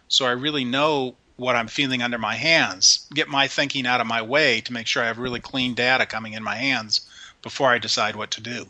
So 0.09 0.27
I 0.27 0.33
really 0.33 0.65
know 0.65 1.17
what 1.37 1.57
I'm 1.57 1.69
feeling 1.69 2.03
under 2.03 2.19
my 2.19 2.37
hands, 2.37 3.07
get 3.15 3.29
my 3.29 3.49
thinking 3.49 3.87
out 3.87 4.01
of 4.01 4.07
my 4.07 4.23
way 4.23 4.61
to 4.63 4.73
make 4.73 4.87
sure 4.87 5.03
I 5.03 5.07
have 5.07 5.19
really 5.19 5.41
clean 5.41 5.75
data 5.75 6.07
coming 6.07 6.35
in 6.35 6.43
my 6.43 6.57
hands 6.57 7.09
before 7.43 7.71
I 7.71 7.79
decide 7.79 8.17
what 8.17 8.31
to 8.33 8.41
do. 8.41 8.67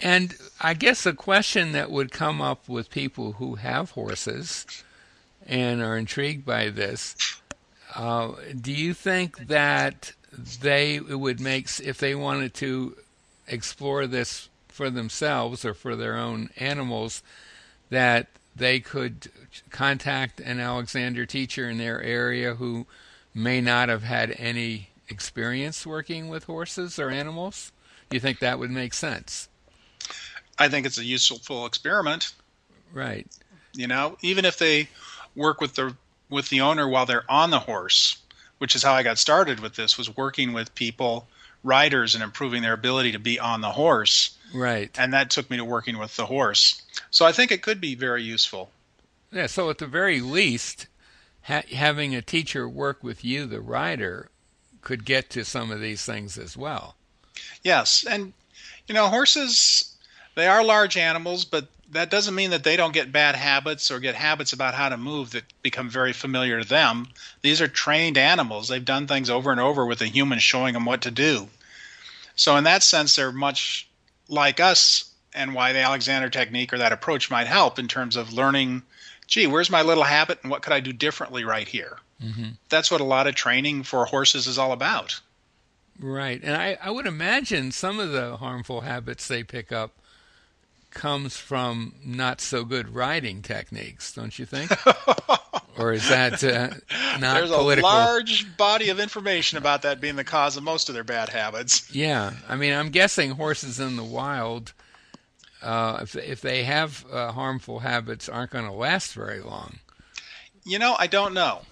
And 0.00 0.34
I 0.60 0.74
guess 0.74 1.04
a 1.04 1.12
question 1.12 1.72
that 1.72 1.90
would 1.90 2.12
come 2.12 2.40
up 2.40 2.68
with 2.68 2.90
people 2.90 3.32
who 3.32 3.56
have 3.56 3.90
horses 3.90 4.66
and 5.46 5.82
are 5.82 5.96
intrigued 5.96 6.46
by 6.46 6.70
this 6.70 7.16
uh, 7.94 8.32
do 8.60 8.72
you 8.72 8.94
think 8.94 9.48
that 9.48 10.12
they 10.32 11.00
would 11.00 11.40
make, 11.40 11.68
if 11.80 11.98
they 11.98 12.14
wanted 12.14 12.54
to 12.54 12.96
explore 13.48 14.06
this 14.06 14.48
for 14.68 14.90
themselves 14.90 15.64
or 15.64 15.74
for 15.74 15.96
their 15.96 16.16
own 16.16 16.50
animals, 16.56 17.22
that 17.90 18.28
they 18.60 18.78
could 18.78 19.32
contact 19.70 20.38
an 20.38 20.60
Alexander 20.60 21.26
teacher 21.26 21.68
in 21.68 21.78
their 21.78 22.00
area 22.00 22.54
who 22.54 22.86
may 23.34 23.60
not 23.60 23.88
have 23.88 24.04
had 24.04 24.36
any 24.38 24.90
experience 25.08 25.84
working 25.84 26.28
with 26.28 26.44
horses 26.44 26.98
or 26.98 27.10
animals? 27.10 27.72
Do 28.08 28.16
you 28.16 28.20
think 28.20 28.38
that 28.38 28.58
would 28.58 28.70
make 28.70 28.94
sense? 28.94 29.48
I 30.58 30.68
think 30.68 30.86
it's 30.86 30.98
a 30.98 31.04
useful 31.04 31.66
experiment. 31.66 32.32
Right. 32.92 33.26
You 33.72 33.86
know, 33.86 34.16
even 34.22 34.44
if 34.44 34.58
they 34.58 34.88
work 35.34 35.60
with 35.60 35.74
the 35.74 35.96
with 36.28 36.48
the 36.50 36.60
owner 36.60 36.88
while 36.88 37.06
they're 37.06 37.28
on 37.28 37.50
the 37.50 37.58
horse, 37.58 38.18
which 38.58 38.76
is 38.76 38.82
how 38.82 38.92
I 38.92 39.02
got 39.02 39.18
started 39.18 39.58
with 39.58 39.74
this 39.74 39.98
was 39.98 40.16
working 40.16 40.52
with 40.52 40.74
people, 40.74 41.26
riders 41.64 42.14
and 42.14 42.22
improving 42.22 42.62
their 42.62 42.72
ability 42.72 43.12
to 43.12 43.18
be 43.18 43.40
on 43.40 43.62
the 43.62 43.72
horse. 43.72 44.36
Right. 44.52 44.90
And 44.98 45.12
that 45.12 45.30
took 45.30 45.50
me 45.50 45.56
to 45.56 45.64
working 45.64 45.98
with 45.98 46.16
the 46.16 46.26
horse. 46.26 46.82
So 47.10 47.24
I 47.24 47.32
think 47.32 47.52
it 47.52 47.62
could 47.62 47.80
be 47.80 47.94
very 47.94 48.22
useful. 48.22 48.70
Yeah, 49.32 49.46
so 49.46 49.70
at 49.70 49.78
the 49.78 49.86
very 49.86 50.20
least, 50.20 50.86
ha- 51.42 51.62
having 51.72 52.14
a 52.14 52.22
teacher 52.22 52.68
work 52.68 53.04
with 53.04 53.24
you, 53.24 53.46
the 53.46 53.60
rider, 53.60 54.28
could 54.82 55.04
get 55.04 55.30
to 55.30 55.44
some 55.44 55.70
of 55.70 55.80
these 55.80 56.04
things 56.04 56.36
as 56.36 56.56
well. 56.56 56.96
Yes, 57.62 58.04
and 58.08 58.32
you 58.86 58.94
know, 58.94 59.08
horses 59.08 59.94
They 60.34 60.46
are 60.46 60.64
large 60.64 60.96
animals, 60.96 61.44
but 61.44 61.68
that 61.92 62.10
doesn't 62.10 62.34
mean 62.34 62.50
that 62.50 62.64
they 62.64 62.76
don't 62.76 62.94
get 62.94 63.12
bad 63.12 63.34
habits 63.34 63.90
or 63.90 64.00
get 64.00 64.14
habits 64.14 64.52
about 64.52 64.74
how 64.74 64.88
to 64.88 64.96
move 64.96 65.32
that 65.32 65.44
become 65.62 65.90
very 65.90 66.12
familiar 66.12 66.62
to 66.62 66.68
them. 66.68 67.08
These 67.42 67.60
are 67.60 67.68
trained 67.68 68.16
animals. 68.16 68.68
They've 68.68 68.84
done 68.84 69.06
things 69.06 69.28
over 69.28 69.50
and 69.50 69.60
over 69.60 69.84
with 69.84 70.00
a 70.00 70.06
human 70.06 70.38
showing 70.38 70.74
them 70.74 70.84
what 70.84 71.02
to 71.02 71.10
do. 71.10 71.48
So, 72.36 72.56
in 72.56 72.64
that 72.64 72.82
sense, 72.82 73.16
they're 73.16 73.32
much 73.32 73.88
like 74.30 74.60
us, 74.60 75.12
and 75.34 75.54
why 75.54 75.72
the 75.72 75.80
Alexander 75.80 76.30
technique 76.30 76.72
or 76.72 76.78
that 76.78 76.92
approach 76.92 77.30
might 77.30 77.46
help 77.46 77.78
in 77.78 77.88
terms 77.88 78.16
of 78.16 78.32
learning 78.32 78.82
gee, 79.30 79.46
where's 79.46 79.70
my 79.70 79.80
little 79.80 80.04
habit 80.04 80.40
and 80.42 80.50
what 80.50 80.60
could 80.60 80.72
I 80.74 80.80
do 80.80 80.92
differently 80.92 81.44
right 81.44 81.66
here? 81.66 81.98
Mm-hmm. 82.22 82.50
That's 82.68 82.90
what 82.90 83.00
a 83.00 83.04
lot 83.04 83.26
of 83.26 83.34
training 83.34 83.84
for 83.84 84.04
horses 84.04 84.46
is 84.46 84.58
all 84.58 84.72
about. 84.72 85.20
Right. 85.98 86.40
And 86.42 86.56
I, 86.56 86.76
I 86.82 86.90
would 86.90 87.06
imagine 87.06 87.72
some 87.72 87.98
of 87.98 88.10
the 88.10 88.36
harmful 88.36 88.82
habits 88.82 89.28
they 89.28 89.42
pick 89.42 89.72
up 89.72 89.92
comes 90.90 91.36
from 91.36 91.94
not 92.04 92.40
so 92.40 92.64
good 92.64 92.94
riding 92.94 93.40
techniques, 93.42 94.12
don't 94.12 94.36
you 94.38 94.44
think? 94.44 94.72
or 95.80 95.92
is 95.92 96.08
that 96.08 96.44
uh, 96.44 96.68
not 97.18 97.34
There's 97.34 97.50
political? 97.50 97.90
a 97.90 97.92
large 97.92 98.56
body 98.56 98.90
of 98.90 99.00
information 99.00 99.58
about 99.58 99.82
that 99.82 100.00
being 100.00 100.16
the 100.16 100.24
cause 100.24 100.56
of 100.56 100.62
most 100.62 100.88
of 100.88 100.94
their 100.94 101.04
bad 101.04 101.30
habits. 101.30 101.92
Yeah, 101.94 102.32
I 102.48 102.56
mean, 102.56 102.72
I'm 102.72 102.90
guessing 102.90 103.32
horses 103.32 103.80
in 103.80 103.96
the 103.96 104.04
wild, 104.04 104.72
uh, 105.62 106.00
if 106.02 106.14
if 106.16 106.40
they 106.40 106.64
have 106.64 107.04
uh, 107.10 107.32
harmful 107.32 107.80
habits, 107.80 108.28
aren't 108.28 108.50
going 108.50 108.66
to 108.66 108.72
last 108.72 109.14
very 109.14 109.40
long. 109.40 109.78
You 110.64 110.78
know, 110.78 110.94
I 110.98 111.06
don't 111.06 111.34
know. 111.34 111.62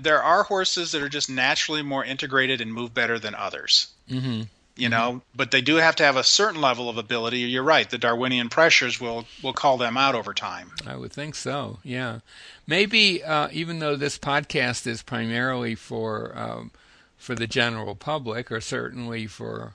There 0.00 0.22
are 0.22 0.44
horses 0.44 0.92
that 0.92 1.02
are 1.02 1.08
just 1.08 1.28
naturally 1.28 1.82
more 1.82 2.04
integrated 2.04 2.60
and 2.60 2.72
move 2.72 2.94
better 2.94 3.18
than 3.18 3.34
others. 3.34 3.88
Mm-hmm 4.08 4.42
you 4.78 4.88
know 4.88 5.10
mm-hmm. 5.10 5.18
but 5.36 5.50
they 5.50 5.60
do 5.60 5.76
have 5.76 5.96
to 5.96 6.04
have 6.04 6.16
a 6.16 6.24
certain 6.24 6.60
level 6.60 6.88
of 6.88 6.98
ability. 6.98 7.40
You're 7.40 7.62
right 7.62 7.88
the 7.88 7.98
darwinian 7.98 8.48
pressures 8.48 9.00
will 9.00 9.26
will 9.42 9.52
call 9.52 9.76
them 9.76 9.96
out 9.96 10.14
over 10.14 10.34
time. 10.34 10.72
I 10.86 10.96
would 10.96 11.12
think 11.12 11.34
so 11.34 11.78
yeah. 11.82 12.20
Maybe 12.66 13.24
uh, 13.24 13.48
even 13.52 13.78
though 13.78 13.96
this 13.96 14.18
podcast 14.18 14.86
is 14.86 15.02
primarily 15.02 15.74
for 15.74 16.36
um, 16.36 16.70
for 17.18 17.34
the 17.34 17.46
general 17.46 17.94
public 17.94 18.50
or 18.50 18.60
certainly 18.60 19.26
for 19.26 19.74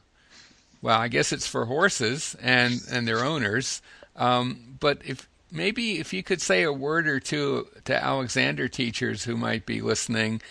well 0.82 1.00
i 1.00 1.08
guess 1.08 1.32
it's 1.32 1.46
for 1.46 1.66
horses 1.66 2.36
and 2.42 2.82
and 2.90 3.08
their 3.08 3.24
owners 3.24 3.82
um, 4.16 4.78
but 4.80 5.00
if 5.06 5.28
maybe 5.52 6.00
if 6.00 6.14
you 6.14 6.24
could 6.24 6.42
say 6.42 6.64
a 6.64 6.74
word 6.74 7.06
or 7.08 7.20
two 7.20 7.68
to 7.84 8.04
alexander 8.04 8.68
teachers 8.68 9.26
who 9.26 9.36
might 9.36 9.66
be 9.66 9.82
listening 9.82 10.42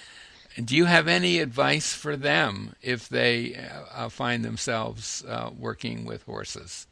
do 0.62 0.76
you 0.76 0.84
have 0.84 1.08
any 1.08 1.38
advice 1.38 1.92
for 1.92 2.16
them 2.16 2.74
if 2.82 3.08
they 3.08 3.56
uh, 3.94 4.08
find 4.08 4.44
themselves 4.44 5.24
uh, 5.26 5.50
working 5.58 6.04
with 6.04 6.22
horses? 6.24 6.86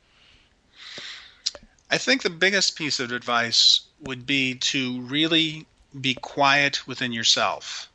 I 1.91 1.99
think 1.99 2.23
the 2.23 2.31
biggest 2.31 2.77
piece 2.77 3.01
of 3.01 3.13
advice 3.13 3.81
would 4.03 4.27
be 4.27 4.55
to 4.55 5.01
really 5.03 5.67
be 6.01 6.15
quiet 6.15 6.87
within 6.87 7.13
yourself, 7.13 7.91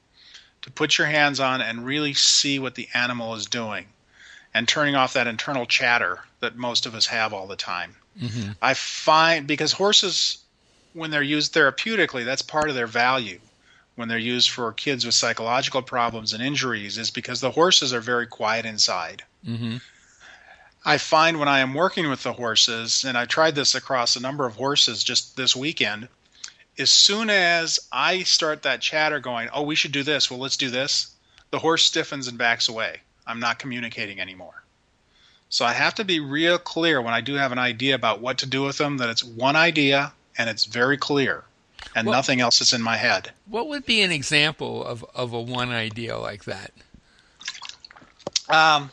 to 0.62 0.72
put 0.72 0.98
your 0.98 1.08
hands 1.08 1.40
on 1.40 1.62
and 1.62 1.86
really 1.86 2.14
see 2.14 2.60
what 2.60 2.76
the 2.76 2.90
animal 2.94 3.36
is 3.36 3.46
doing, 3.46 3.86
and 4.54 4.68
turning 4.68 4.96
off 4.96 5.14
that 5.14 5.28
internal 5.28 5.66
chatter 5.66 6.20
that 6.42 6.58
most 6.58 6.86
of 6.86 6.94
us 6.94 7.06
have 7.06 7.34
all 7.34 7.48
the 7.48 7.56
time. 7.56 7.96
Mm-hmm. 8.22 8.52
I 8.62 8.74
find 8.74 9.48
because 9.48 9.72
horses, 9.72 10.40
when 10.94 11.12
they're 11.12 11.24
used 11.24 11.54
therapeutically, 11.54 12.26
that's 12.26 12.42
part 12.42 12.70
of 12.70 12.76
their 12.76 12.88
value 12.88 13.40
when 13.96 14.10
they're 14.10 14.18
used 14.18 14.50
for 14.50 14.72
kids 14.74 15.06
with 15.06 15.16
psychological 15.16 15.82
problems 15.82 16.34
and 16.34 16.44
injuries 16.44 16.98
is 16.98 17.12
because 17.12 17.42
the 17.42 17.52
horses 17.52 17.94
are 17.94 18.02
very 18.02 18.28
quiet 18.28 18.66
inside. 18.66 19.24
Mm-hmm. 19.48 19.78
I 20.84 20.98
find 20.98 21.40
when 21.40 21.48
I 21.48 21.60
am 21.60 21.74
working 21.74 22.10
with 22.10 22.22
the 22.24 22.34
horses, 22.34 23.04
and 23.06 23.18
I 23.18 23.26
tried 23.26 23.56
this 23.56 23.74
across 23.74 24.16
a 24.16 24.22
number 24.22 24.46
of 24.46 24.56
horses 24.56 25.04
just 25.04 25.36
this 25.36 25.56
weekend, 25.56 26.10
as 26.78 26.92
soon 26.92 27.30
as 27.30 27.80
I 27.92 28.24
start 28.24 28.64
that 28.64 28.82
chatter 28.82 29.20
going, 29.20 29.50
oh, 29.54 29.64
we 29.64 29.76
should 29.76 29.94
do 29.94 30.04
this, 30.04 30.30
well, 30.30 30.40
let's 30.40 30.58
do 30.58 30.70
this, 30.70 31.16
the 31.50 31.60
horse 31.60 31.84
stiffens 31.84 32.28
and 32.28 32.38
backs 32.38 32.68
away. 32.68 33.00
I'm 33.26 33.40
not 33.40 33.60
communicating 33.60 34.20
anymore. 34.20 34.64
So 35.50 35.66
I 35.66 35.74
have 35.74 35.96
to 35.96 36.04
be 36.04 36.20
real 36.20 36.58
clear 36.58 37.02
when 37.02 37.14
I 37.14 37.22
do 37.22 37.36
have 37.36 37.52
an 37.52 37.60
idea 37.60 37.96
about 37.96 38.20
what 38.20 38.40
to 38.40 38.46
do 38.46 38.64
with 38.64 38.78
them 38.78 38.98
that 38.98 39.10
it's 39.10 39.24
one 39.24 39.56
idea 39.56 40.14
and 40.38 40.50
it's 40.50 40.66
very 40.66 40.98
clear 40.98 41.46
and 41.94 42.08
well, 42.08 42.16
nothing 42.16 42.42
else 42.42 42.62
is 42.62 42.74
in 42.74 42.82
my 42.82 42.98
head. 42.98 43.32
What 43.46 43.68
would 43.68 43.86
be 43.86 44.02
an 44.02 44.12
example 44.12 44.84
of, 44.84 45.06
of 45.14 45.34
a 45.34 45.42
one 45.42 45.70
idea 45.70 46.18
like 46.18 46.46
that? 46.46 46.72
Um, 48.50 48.92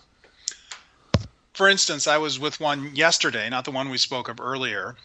for 1.53 1.69
instance, 1.69 2.07
I 2.07 2.19
was 2.19 2.39
with 2.39 2.61
one 2.61 2.95
yesterday, 2.95 3.49
not 3.51 3.65
the 3.65 3.71
one 3.71 3.89
we 3.89 3.99
spoke 3.99 4.29
of 4.29 4.41
earlier, 4.41 4.97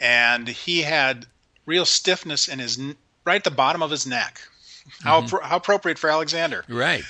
and 0.00 0.48
he 0.48 0.82
had 0.82 1.26
real 1.66 1.84
stiffness 1.84 2.48
in 2.48 2.58
his 2.58 2.78
right 3.24 3.36
at 3.36 3.44
the 3.44 3.50
bottom 3.50 3.82
of 3.82 3.90
his 3.90 4.06
neck. 4.06 4.40
How 5.00 5.22
mm-hmm. 5.22 5.44
how 5.44 5.56
appropriate 5.56 5.98
for 5.98 6.10
Alexander. 6.10 6.64
Right. 6.68 7.04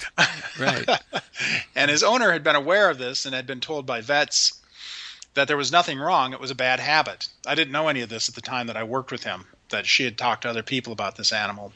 Right. 0.61 0.89
and 1.75 1.91
his 1.91 2.03
owner 2.03 2.31
had 2.31 2.45
been 2.45 2.55
aware 2.55 2.91
of 2.91 2.99
this 2.99 3.25
and 3.25 3.35
had 3.35 3.47
been 3.47 3.61
told 3.61 3.87
by 3.87 4.03
vets 4.03 4.61
that 5.35 5.49
there 5.49 5.57
was 5.57 5.73
nothing 5.73 5.99
wrong. 5.99 6.35
It 6.35 6.41
was 6.41 6.51
a 6.51 6.55
bad 6.55 6.81
habit. 6.81 7.29
I 7.47 7.55
didn't 7.55 7.73
know 7.73 7.89
any 7.89 8.03
of 8.03 8.11
this 8.11 8.29
at 8.29 8.35
the 8.35 8.43
time 8.43 8.67
that 8.67 8.77
I 8.77 8.85
worked 8.85 9.11
with 9.11 9.25
him 9.25 9.47
that 9.73 9.87
she 9.87 10.05
had 10.05 10.17
talked 10.17 10.43
to 10.43 10.51
other 10.51 10.63
people 10.63 10.93
about 10.93 11.17
this 11.17 11.33
animal. 11.33 11.73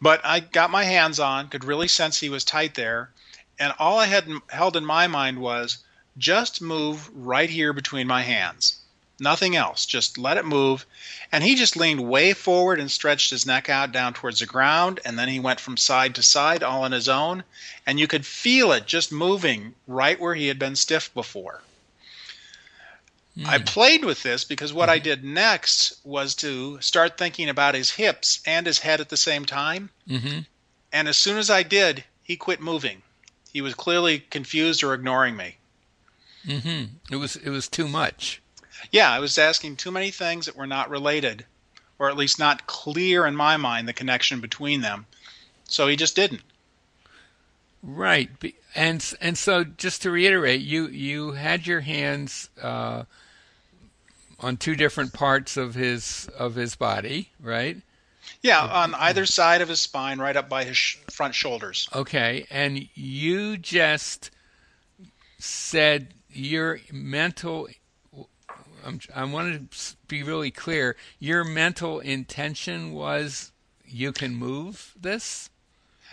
But 0.00 0.24
I 0.24 0.40
got 0.40 0.70
my 0.70 0.84
hands 0.84 1.20
on, 1.20 1.48
could 1.48 1.64
really 1.64 1.88
sense 1.88 2.18
he 2.18 2.30
was 2.30 2.44
tight 2.44 2.74
there, 2.74 3.10
and 3.58 3.74
all 3.78 3.98
I 3.98 4.06
had 4.06 4.26
held 4.48 4.76
in 4.76 4.84
my 4.86 5.06
mind 5.06 5.38
was 5.38 5.78
just 6.16 6.62
move 6.62 7.10
right 7.12 7.50
here 7.50 7.74
between 7.74 8.06
my 8.06 8.22
hands. 8.22 8.76
Nothing 9.22 9.54
else. 9.54 9.84
Just 9.84 10.16
let 10.16 10.38
it 10.38 10.46
move. 10.46 10.86
And 11.30 11.44
he 11.44 11.54
just 11.54 11.76
leaned 11.76 12.08
way 12.08 12.32
forward 12.32 12.80
and 12.80 12.90
stretched 12.90 13.30
his 13.30 13.44
neck 13.44 13.68
out 13.68 13.92
down 13.92 14.14
towards 14.14 14.40
the 14.40 14.46
ground. 14.46 14.98
And 15.04 15.18
then 15.18 15.28
he 15.28 15.38
went 15.38 15.60
from 15.60 15.76
side 15.76 16.14
to 16.14 16.22
side 16.22 16.62
all 16.62 16.84
on 16.84 16.92
his 16.92 17.06
own. 17.06 17.44
And 17.86 18.00
you 18.00 18.06
could 18.06 18.24
feel 18.24 18.72
it 18.72 18.86
just 18.86 19.12
moving 19.12 19.74
right 19.86 20.18
where 20.18 20.34
he 20.34 20.46
had 20.46 20.58
been 20.58 20.74
stiff 20.74 21.12
before. 21.12 21.60
Mm. 23.38 23.46
I 23.46 23.58
played 23.58 24.04
with 24.04 24.22
this 24.22 24.44
because 24.44 24.72
what 24.72 24.88
mm. 24.88 24.92
I 24.92 24.96
mm-hmm. 24.96 25.04
did 25.04 25.24
next 25.24 25.94
was 26.04 26.34
to 26.36 26.80
start 26.80 27.16
thinking 27.16 27.48
about 27.48 27.74
his 27.74 27.92
hips 27.92 28.40
and 28.44 28.66
his 28.66 28.80
head 28.80 29.00
at 29.00 29.08
the 29.08 29.16
same 29.16 29.44
time. 29.44 29.90
Mm-hmm. 30.08 30.40
And 30.92 31.08
as 31.08 31.16
soon 31.16 31.38
as 31.38 31.50
I 31.50 31.62
did, 31.62 32.04
he 32.22 32.36
quit 32.36 32.60
moving. 32.60 33.02
He 33.52 33.60
was 33.60 33.74
clearly 33.74 34.20
confused 34.20 34.82
or 34.82 34.94
ignoring 34.94 35.36
me. 35.36 35.56
Mm-hmm. 36.46 36.94
It 37.12 37.16
was 37.16 37.36
it 37.36 37.50
was 37.50 37.68
too 37.68 37.88
much. 37.88 38.40
Yeah, 38.90 39.10
I 39.10 39.18
was 39.18 39.36
asking 39.38 39.76
too 39.76 39.90
many 39.90 40.10
things 40.10 40.46
that 40.46 40.56
were 40.56 40.66
not 40.66 40.88
related, 40.88 41.44
or 41.98 42.08
at 42.08 42.16
least 42.16 42.38
not 42.38 42.66
clear 42.66 43.26
in 43.26 43.36
my 43.36 43.56
mind 43.56 43.86
the 43.86 43.92
connection 43.92 44.40
between 44.40 44.80
them. 44.80 45.06
So 45.68 45.86
he 45.86 45.96
just 45.96 46.16
didn't. 46.16 46.42
Right, 47.82 48.28
and 48.74 49.14
and 49.20 49.38
so 49.38 49.64
just 49.64 50.02
to 50.02 50.10
reiterate, 50.10 50.60
you 50.60 50.88
you 50.88 51.32
had 51.32 51.66
your 51.66 51.80
hands 51.80 52.50
uh, 52.60 53.04
on 54.38 54.56
two 54.58 54.76
different 54.76 55.14
parts 55.14 55.56
of 55.56 55.74
his 55.74 56.28
of 56.38 56.56
his 56.56 56.76
body, 56.76 57.30
right? 57.40 57.78
Yeah, 58.42 58.60
on 58.60 58.94
either 58.94 59.24
side 59.26 59.60
of 59.60 59.68
his 59.68 59.80
spine, 59.80 60.18
right 60.18 60.36
up 60.36 60.48
by 60.48 60.64
his 60.64 60.76
sh- 60.76 60.98
front 61.10 61.34
shoulders. 61.34 61.88
Okay, 61.94 62.46
and 62.50 62.88
you 62.94 63.56
just 63.56 64.30
said 65.38 66.14
your 66.30 66.80
mental. 66.92 67.68
I'm, 68.84 69.00
I 69.14 69.24
want 69.24 69.70
to 69.70 69.96
be 70.06 70.22
really 70.22 70.50
clear. 70.50 70.96
Your 71.18 71.44
mental 71.44 72.00
intention 72.00 72.92
was 72.92 73.52
you 73.86 74.12
can 74.12 74.34
move 74.34 74.94
this, 75.00 75.50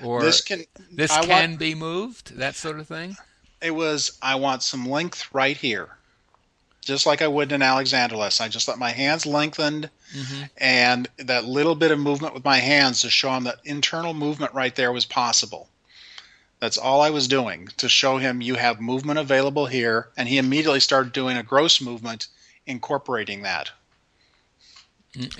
or 0.04 0.22
this 0.22 0.42
can 0.42 0.64
this 0.92 1.12
I 1.12 1.22
can 1.22 1.50
want, 1.52 1.60
be 1.60 1.76
moved, 1.76 2.38
that 2.38 2.56
sort 2.56 2.80
of 2.80 2.88
thing. 2.88 3.18
It 3.62 3.72
was 3.72 4.18
I 4.22 4.36
want 4.36 4.64
some 4.64 4.86
length 4.86 5.34
right 5.34 5.58
here 5.58 5.98
just 6.88 7.06
like 7.06 7.22
I 7.22 7.28
would 7.28 7.52
in 7.52 7.56
an 7.56 7.68
Alexander 7.68 8.16
lesson. 8.16 8.46
I 8.46 8.48
just 8.48 8.68
let 8.70 8.80
my 8.80 8.92
hands 8.92 9.26
lengthened 9.26 9.90
mm-hmm. 10.16 10.44
and 10.58 11.08
that 11.18 11.44
little 11.44 11.76
bit 11.76 11.92
of 11.92 12.00
movement 12.00 12.34
with 12.34 12.46
my 12.46 12.58
hands 12.58 13.02
to 13.02 13.10
show 13.10 13.36
him 13.36 13.44
that 13.44 13.60
internal 13.66 14.14
movement 14.14 14.54
right 14.54 14.74
there 14.74 14.94
was 14.94 15.06
possible. 15.06 15.68
That's 16.60 16.78
all 16.78 17.02
I 17.02 17.10
was 17.10 17.28
doing 17.28 17.68
to 17.78 17.90
show 17.90 18.18
him 18.18 18.42
you 18.42 18.56
have 18.56 18.80
movement 18.80 19.20
available 19.20 19.66
here. 19.66 20.08
And 20.16 20.30
he 20.30 20.38
immediately 20.38 20.80
started 20.80 21.12
doing 21.12 21.36
a 21.36 21.44
gross 21.44 21.82
movement, 21.82 22.28
incorporating 22.66 23.42
that. 23.42 23.70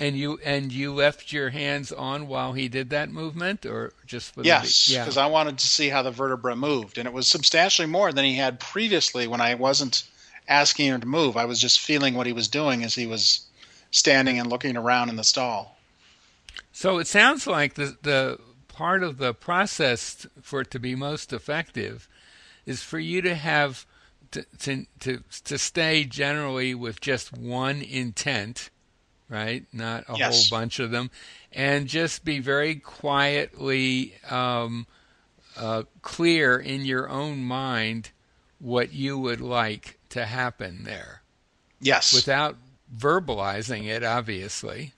And 0.00 0.16
you 0.16 0.40
and 0.44 0.72
you 0.72 0.92
left 0.92 1.32
your 1.32 1.50
hands 1.50 1.92
on 1.92 2.26
while 2.26 2.52
he 2.52 2.68
did 2.68 2.90
that 2.90 3.10
movement, 3.10 3.64
or 3.64 3.92
just 4.06 4.34
for 4.34 4.42
yes, 4.42 4.88
because 4.88 5.16
yeah. 5.16 5.24
I 5.24 5.26
wanted 5.26 5.58
to 5.58 5.66
see 5.66 5.88
how 5.88 6.02
the 6.02 6.10
vertebra 6.10 6.56
moved, 6.56 6.98
and 6.98 7.06
it 7.06 7.12
was 7.12 7.28
substantially 7.28 7.86
more 7.86 8.12
than 8.12 8.24
he 8.24 8.34
had 8.34 8.58
previously 8.58 9.26
when 9.26 9.40
I 9.40 9.54
wasn't 9.54 10.04
asking 10.48 10.86
him 10.86 11.00
to 11.00 11.06
move. 11.06 11.36
I 11.36 11.44
was 11.44 11.60
just 11.60 11.80
feeling 11.80 12.14
what 12.14 12.26
he 12.26 12.32
was 12.32 12.48
doing 12.48 12.82
as 12.82 12.94
he 12.94 13.06
was 13.06 13.46
standing 13.90 14.38
and 14.38 14.50
looking 14.50 14.76
around 14.76 15.10
in 15.10 15.16
the 15.16 15.24
stall. 15.24 15.78
So 16.72 16.98
it 16.98 17.06
sounds 17.06 17.46
like 17.46 17.74
the 17.74 17.96
the 18.02 18.40
part 18.68 19.02
of 19.02 19.18
the 19.18 19.34
process 19.34 20.26
for 20.40 20.62
it 20.62 20.70
to 20.70 20.78
be 20.78 20.94
most 20.94 21.32
effective 21.32 22.08
is 22.64 22.82
for 22.82 22.98
you 22.98 23.22
to 23.22 23.34
have 23.34 23.86
to, 24.30 24.44
to, 24.58 24.86
to, 25.00 25.22
to 25.44 25.58
stay 25.58 26.04
generally 26.04 26.74
with 26.74 27.00
just 27.00 27.36
one 27.36 27.80
intent, 27.80 28.70
right? 29.28 29.64
Not 29.72 30.04
a 30.08 30.16
Yes. 30.16 30.50
whole 30.50 30.58
bunch 30.60 30.78
of 30.78 30.90
them, 30.90 31.10
and 31.52 31.86
just 31.88 32.24
be 32.24 32.38
very 32.38 32.76
quietly 32.76 34.14
um, 34.30 34.86
uh, 35.56 35.82
clear 36.02 36.58
in 36.58 36.84
your 36.84 37.08
own 37.08 37.42
mind 37.44 38.10
what 38.58 38.92
you 38.92 39.18
would 39.18 39.40
like 39.40 39.98
to 40.10 40.24
happen 40.26 40.84
there 40.84 41.22
Yes. 41.80 42.12
without 42.14 42.56
verbalizing 42.96 43.86
it, 43.86 44.02
obviously, 44.02 44.92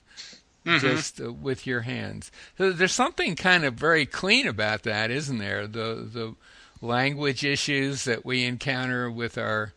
just 0.64 1.20
uh, 1.20 1.32
with 1.32 1.66
your 1.66 1.80
hands. 1.80 2.30
So 2.56 2.72
there's 2.72 2.92
something 2.92 3.34
kind 3.36 3.64
of 3.64 3.74
very 3.74 4.06
clean 4.06 4.46
about 4.46 4.82
that, 4.84 5.10
isn't 5.10 5.38
there? 5.38 5.66
The 5.66 6.08
the 6.12 6.34
language 6.80 7.44
issues 7.44 8.04
that 8.04 8.24
we 8.24 8.44
encounter 8.44 9.10
with 9.10 9.36
our 9.36 9.72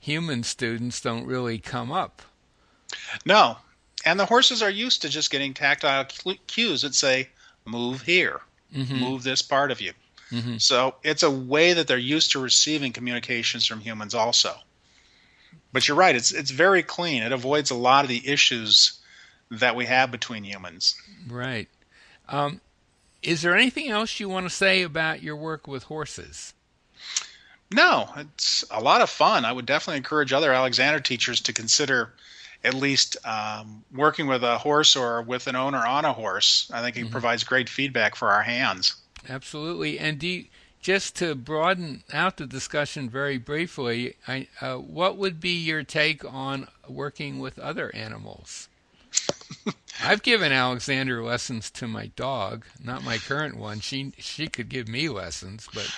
human 0.00 0.42
students 0.42 1.00
don't 1.00 1.26
really 1.26 1.58
come 1.58 1.92
up. 1.92 2.22
No. 3.24 3.58
And 4.08 4.18
the 4.18 4.24
horses 4.24 4.62
are 4.62 4.70
used 4.70 5.02
to 5.02 5.10
just 5.10 5.30
getting 5.30 5.52
tactile 5.52 6.06
cues 6.46 6.80
that 6.80 6.94
say, 6.94 7.28
move 7.66 8.00
here, 8.00 8.40
move 8.72 9.22
this 9.22 9.42
part 9.42 9.70
of 9.70 9.82
you. 9.82 9.92
So 10.56 10.94
it's 11.02 11.22
a 11.22 11.30
way 11.30 11.74
that 11.74 11.86
they're 11.86 11.98
used 11.98 12.30
to 12.32 12.38
receiving 12.38 12.92
communications 12.92 13.66
from 13.66 13.80
humans 13.80 14.14
also. 14.14 14.54
But 15.74 15.86
you're 15.86 15.96
right, 15.96 16.16
it's 16.16 16.32
it's 16.32 16.50
very 16.50 16.82
clean. 16.82 17.22
It 17.22 17.32
avoids 17.32 17.70
a 17.70 17.74
lot 17.74 18.06
of 18.06 18.08
the 18.08 18.26
issues 18.26 18.98
that 19.50 19.76
we 19.76 19.84
have 19.84 20.10
between 20.10 20.42
humans. 20.42 20.96
Right. 21.28 21.68
Um, 22.30 22.62
is 23.22 23.42
there 23.42 23.54
anything 23.54 23.90
else 23.90 24.18
you 24.18 24.30
want 24.30 24.46
to 24.46 24.50
say 24.50 24.80
about 24.82 25.22
your 25.22 25.36
work 25.36 25.66
with 25.66 25.82
horses? 25.84 26.54
No, 27.70 28.08
it's 28.16 28.64
a 28.70 28.80
lot 28.80 29.02
of 29.02 29.10
fun. 29.10 29.44
I 29.44 29.52
would 29.52 29.66
definitely 29.66 29.98
encourage 29.98 30.32
other 30.32 30.54
Alexander 30.54 31.00
teachers 31.00 31.42
to 31.42 31.52
consider 31.52 32.14
at 32.64 32.74
least 32.74 33.16
um, 33.24 33.84
working 33.94 34.26
with 34.26 34.42
a 34.42 34.58
horse 34.58 34.96
or 34.96 35.22
with 35.22 35.46
an 35.46 35.56
owner 35.56 35.84
on 35.84 36.04
a 36.04 36.12
horse. 36.12 36.70
I 36.72 36.82
think 36.82 36.96
it 36.96 37.10
provides 37.10 37.44
great 37.44 37.68
feedback 37.68 38.16
for 38.16 38.30
our 38.30 38.42
hands. 38.42 38.96
Absolutely. 39.28 39.98
And 39.98 40.18
do 40.18 40.26
you, 40.26 40.44
just 40.80 41.16
to 41.16 41.34
broaden 41.34 42.02
out 42.12 42.36
the 42.36 42.46
discussion 42.46 43.08
very 43.08 43.38
briefly, 43.38 44.16
I, 44.26 44.48
uh, 44.60 44.76
what 44.76 45.16
would 45.16 45.40
be 45.40 45.56
your 45.58 45.82
take 45.82 46.24
on 46.24 46.68
working 46.88 47.38
with 47.38 47.58
other 47.58 47.94
animals? 47.94 48.68
I've 50.02 50.22
given 50.22 50.52
Alexander 50.52 51.22
lessons 51.22 51.70
to 51.72 51.88
my 51.88 52.06
dog, 52.14 52.64
not 52.82 53.04
my 53.04 53.18
current 53.18 53.56
one. 53.56 53.80
She 53.80 54.12
she 54.18 54.46
could 54.46 54.68
give 54.68 54.86
me 54.86 55.08
lessons, 55.08 55.68
but 55.74 55.90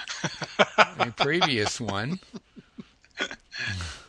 my 0.97 1.11
previous 1.17 1.81
one. 1.81 2.21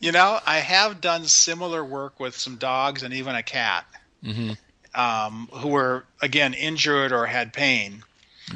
You 0.00 0.12
know, 0.12 0.40
I 0.46 0.58
have 0.58 1.00
done 1.00 1.24
similar 1.26 1.84
work 1.84 2.18
with 2.18 2.36
some 2.36 2.56
dogs 2.56 3.02
and 3.02 3.12
even 3.14 3.34
a 3.34 3.42
cat 3.42 3.84
um, 4.94 5.48
who 5.52 5.68
were, 5.68 6.04
again, 6.22 6.54
injured 6.54 7.12
or 7.12 7.26
had 7.26 7.52
pain. 7.52 8.02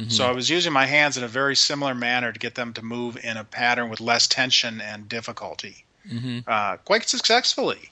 So 0.08 0.26
I 0.26 0.32
was 0.32 0.50
using 0.50 0.72
my 0.72 0.86
hands 0.86 1.16
in 1.16 1.22
a 1.22 1.28
very 1.28 1.54
similar 1.54 1.94
manner 1.94 2.32
to 2.32 2.38
get 2.38 2.56
them 2.56 2.72
to 2.72 2.82
move 2.82 3.16
in 3.22 3.36
a 3.36 3.44
pattern 3.44 3.90
with 3.90 4.00
less 4.00 4.26
tension 4.26 4.80
and 4.80 5.08
difficulty, 5.08 5.84
uh, 6.48 6.78
quite 6.78 7.08
successfully. 7.08 7.90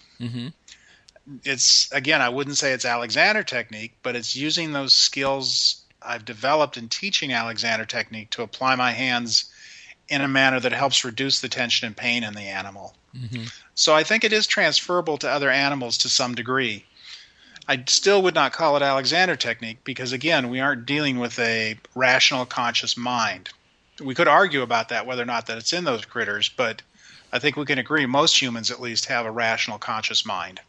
It's, 1.44 1.92
again, 1.92 2.20
I 2.20 2.28
wouldn't 2.30 2.56
say 2.56 2.72
it's 2.72 2.84
Alexander 2.84 3.44
technique, 3.44 3.92
but 4.02 4.16
it's 4.16 4.34
using 4.34 4.72
those 4.72 4.94
skills 4.94 5.82
I've 6.00 6.24
developed 6.24 6.76
in 6.76 6.88
teaching 6.88 7.32
Alexander 7.32 7.84
technique 7.84 8.30
to 8.30 8.42
apply 8.42 8.74
my 8.74 8.90
hands 8.90 9.51
in 10.08 10.20
a 10.20 10.28
manner 10.28 10.60
that 10.60 10.72
helps 10.72 11.04
reduce 11.04 11.40
the 11.40 11.48
tension 11.48 11.86
and 11.86 11.96
pain 11.96 12.24
in 12.24 12.34
the 12.34 12.42
animal. 12.42 12.94
So 13.74 13.94
I 13.94 14.02
think 14.04 14.24
it 14.24 14.32
is 14.32 14.46
transferable 14.46 15.16
to 15.18 15.28
other 15.30 15.50
animals 15.50 15.98
to 15.98 16.08
some 16.08 16.34
degree. 16.34 16.84
I 17.68 17.84
still 17.86 18.22
would 18.22 18.34
not 18.34 18.52
call 18.52 18.76
it 18.76 18.82
Alexander 18.82 19.36
technique 19.36 19.78
because, 19.84 20.12
again, 20.12 20.50
we 20.50 20.60
aren't 20.60 20.84
dealing 20.86 21.18
with 21.18 21.38
a 21.38 21.78
rational, 21.94 22.44
conscious 22.44 22.96
mind. 22.96 23.50
We 24.02 24.14
could 24.14 24.28
argue 24.28 24.62
about 24.62 24.88
that, 24.88 25.06
whether 25.06 25.22
or 25.22 25.26
not 25.26 25.46
that 25.46 25.58
it's 25.58 25.72
in 25.72 25.84
those 25.84 26.04
critters, 26.04 26.48
but 26.48 26.82
I 27.32 27.38
think 27.38 27.56
we 27.56 27.64
can 27.64 27.78
agree 27.78 28.04
most 28.06 28.40
humans 28.40 28.70
at 28.70 28.80
least 28.80 29.06
have 29.06 29.26
a 29.26 29.30
rational, 29.30 29.78
conscious 29.78 30.26
mind. 30.26 30.60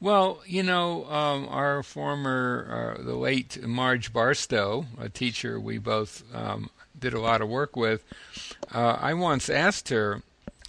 Well, 0.00 0.40
you 0.46 0.62
know, 0.62 1.10
um, 1.10 1.48
our 1.48 1.82
former, 1.82 2.96
uh, 2.98 3.02
the 3.02 3.14
late 3.16 3.62
Marge 3.66 4.12
Barstow, 4.12 4.86
a 4.98 5.08
teacher 5.08 5.58
we 5.58 5.78
both 5.78 6.22
um, 6.34 6.70
did 6.98 7.14
a 7.14 7.20
lot 7.20 7.40
of 7.40 7.48
work 7.48 7.76
with, 7.76 8.04
uh, 8.72 8.98
I 9.00 9.14
once 9.14 9.48
asked 9.48 9.88
her 9.88 10.22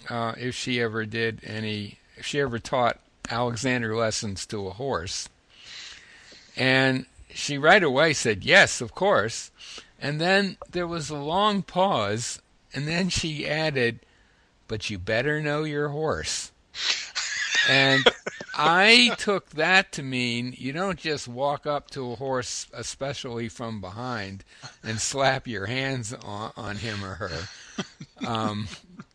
uh, 0.08 0.34
if 0.38 0.54
she 0.54 0.80
ever 0.80 1.04
did 1.04 1.40
any, 1.44 1.98
if 2.16 2.26
she 2.26 2.40
ever 2.40 2.58
taught 2.58 2.98
Alexander 3.30 3.94
lessons 3.96 4.46
to 4.46 4.66
a 4.66 4.72
horse. 4.72 5.28
And 6.56 7.06
she 7.32 7.58
right 7.58 7.82
away 7.82 8.12
said, 8.12 8.44
yes, 8.44 8.80
of 8.80 8.94
course. 8.94 9.50
And 10.00 10.20
then 10.20 10.56
there 10.70 10.86
was 10.86 11.10
a 11.10 11.16
long 11.16 11.62
pause, 11.62 12.40
and 12.72 12.88
then 12.88 13.08
she 13.08 13.46
added, 13.46 14.00
but 14.68 14.90
you 14.90 14.98
better 14.98 15.40
know 15.40 15.64
your 15.64 15.88
horse. 15.88 16.52
And 17.68 18.04
I 18.54 19.14
took 19.18 19.50
that 19.50 19.92
to 19.92 20.02
mean 20.02 20.54
you 20.56 20.72
don't 20.72 20.98
just 20.98 21.28
walk 21.28 21.66
up 21.66 21.90
to 21.90 22.12
a 22.12 22.16
horse, 22.16 22.66
especially 22.72 23.48
from 23.48 23.80
behind, 23.80 24.44
and 24.82 25.00
slap 25.00 25.46
your 25.46 25.66
hands 25.66 26.12
on, 26.12 26.52
on 26.56 26.76
him 26.76 27.04
or 27.04 27.14
her. 27.14 27.48
Um, 28.26 28.68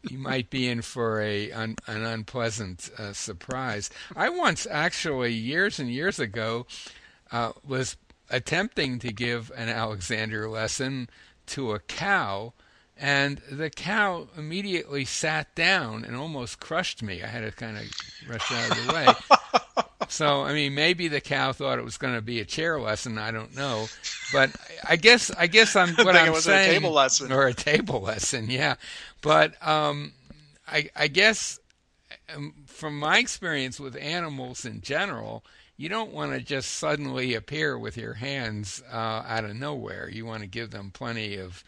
you 0.10 0.18
might 0.18 0.50
be 0.50 0.68
in 0.68 0.82
for 0.82 1.22
a 1.22 1.52
un, 1.52 1.76
an 1.88 2.04
unpleasant 2.04 2.90
uh, 2.98 3.14
surprise. 3.14 3.90
I 4.16 4.30
once 4.30 4.68
actually, 4.70 5.34
years 5.34 5.80
and 5.80 5.90
years 5.90 6.20
ago, 6.20 6.66
uh, 7.32 7.54
was 7.66 7.98
attempting 8.30 9.00
to 9.00 9.12
give 9.14 9.52
an 9.56 9.70
Alexander 9.70 10.50
lesson 10.50 11.10
to 11.48 11.72
a 11.74 11.80
cow, 11.80 12.54
and 12.98 13.42
the 13.52 13.70
cow 13.70 14.28
immediately 14.38 15.04
sat 15.06 15.54
down 15.54 16.06
and 16.06 16.16
almost 16.16 16.60
crushed 16.60 17.04
me. 17.04 17.22
I 17.22 17.28
had 17.28 17.42
to 17.42 17.52
kind 17.52 17.78
of 17.78 17.84
rush 18.30 18.52
out 18.52 18.72
of 18.72 18.88
the 18.88 18.94
way. 18.94 19.84
so, 20.08 20.44
I 20.44 20.54
mean, 20.54 20.76
maybe 20.76 21.08
the 21.08 21.20
cow 21.20 21.52
thought 21.52 21.78
it 21.78 21.84
was 21.84 21.98
going 21.98 22.16
to 22.16 22.22
be 22.22 22.40
a 22.40 22.46
chair 22.46 22.80
lesson. 22.80 23.18
I 23.18 23.32
don't 23.32 23.56
know, 23.56 23.88
but 24.32 24.56
I 24.88 24.96
guess 24.96 25.30
I 25.32 25.48
guess 25.48 25.76
I'm 25.76 25.94
what 25.96 26.16
I'm 26.16 26.28
it 26.28 26.32
was 26.32 26.48
a 26.48 26.52
saying 26.52 26.82
table 26.82 26.94
lesson. 26.94 27.32
or 27.32 27.48
a 27.48 27.54
table 27.54 28.02
lesson. 28.02 28.50
Yeah, 28.50 28.76
but 29.22 29.56
um, 29.66 30.14
I, 30.68 30.90
I 30.96 31.08
guess 31.08 31.60
um, 32.34 32.54
from 32.66 32.98
my 32.98 33.18
experience 33.20 33.80
with 33.80 33.98
animals 33.98 34.66
in 34.66 34.82
general, 34.82 35.44
you 35.78 35.90
don't 35.90 36.14
want 36.14 36.32
to 36.32 36.40
just 36.40 36.72
suddenly 36.72 37.34
appear 37.34 37.78
with 37.78 37.98
your 37.98 38.14
hands 38.14 38.82
uh, 38.92 39.24
out 39.28 39.44
of 39.44 39.56
nowhere. 39.56 40.10
You 40.10 40.26
want 40.26 40.42
to 40.42 40.48
give 40.48 40.72
them 40.72 40.92
plenty 40.92 41.36
of 41.36 41.64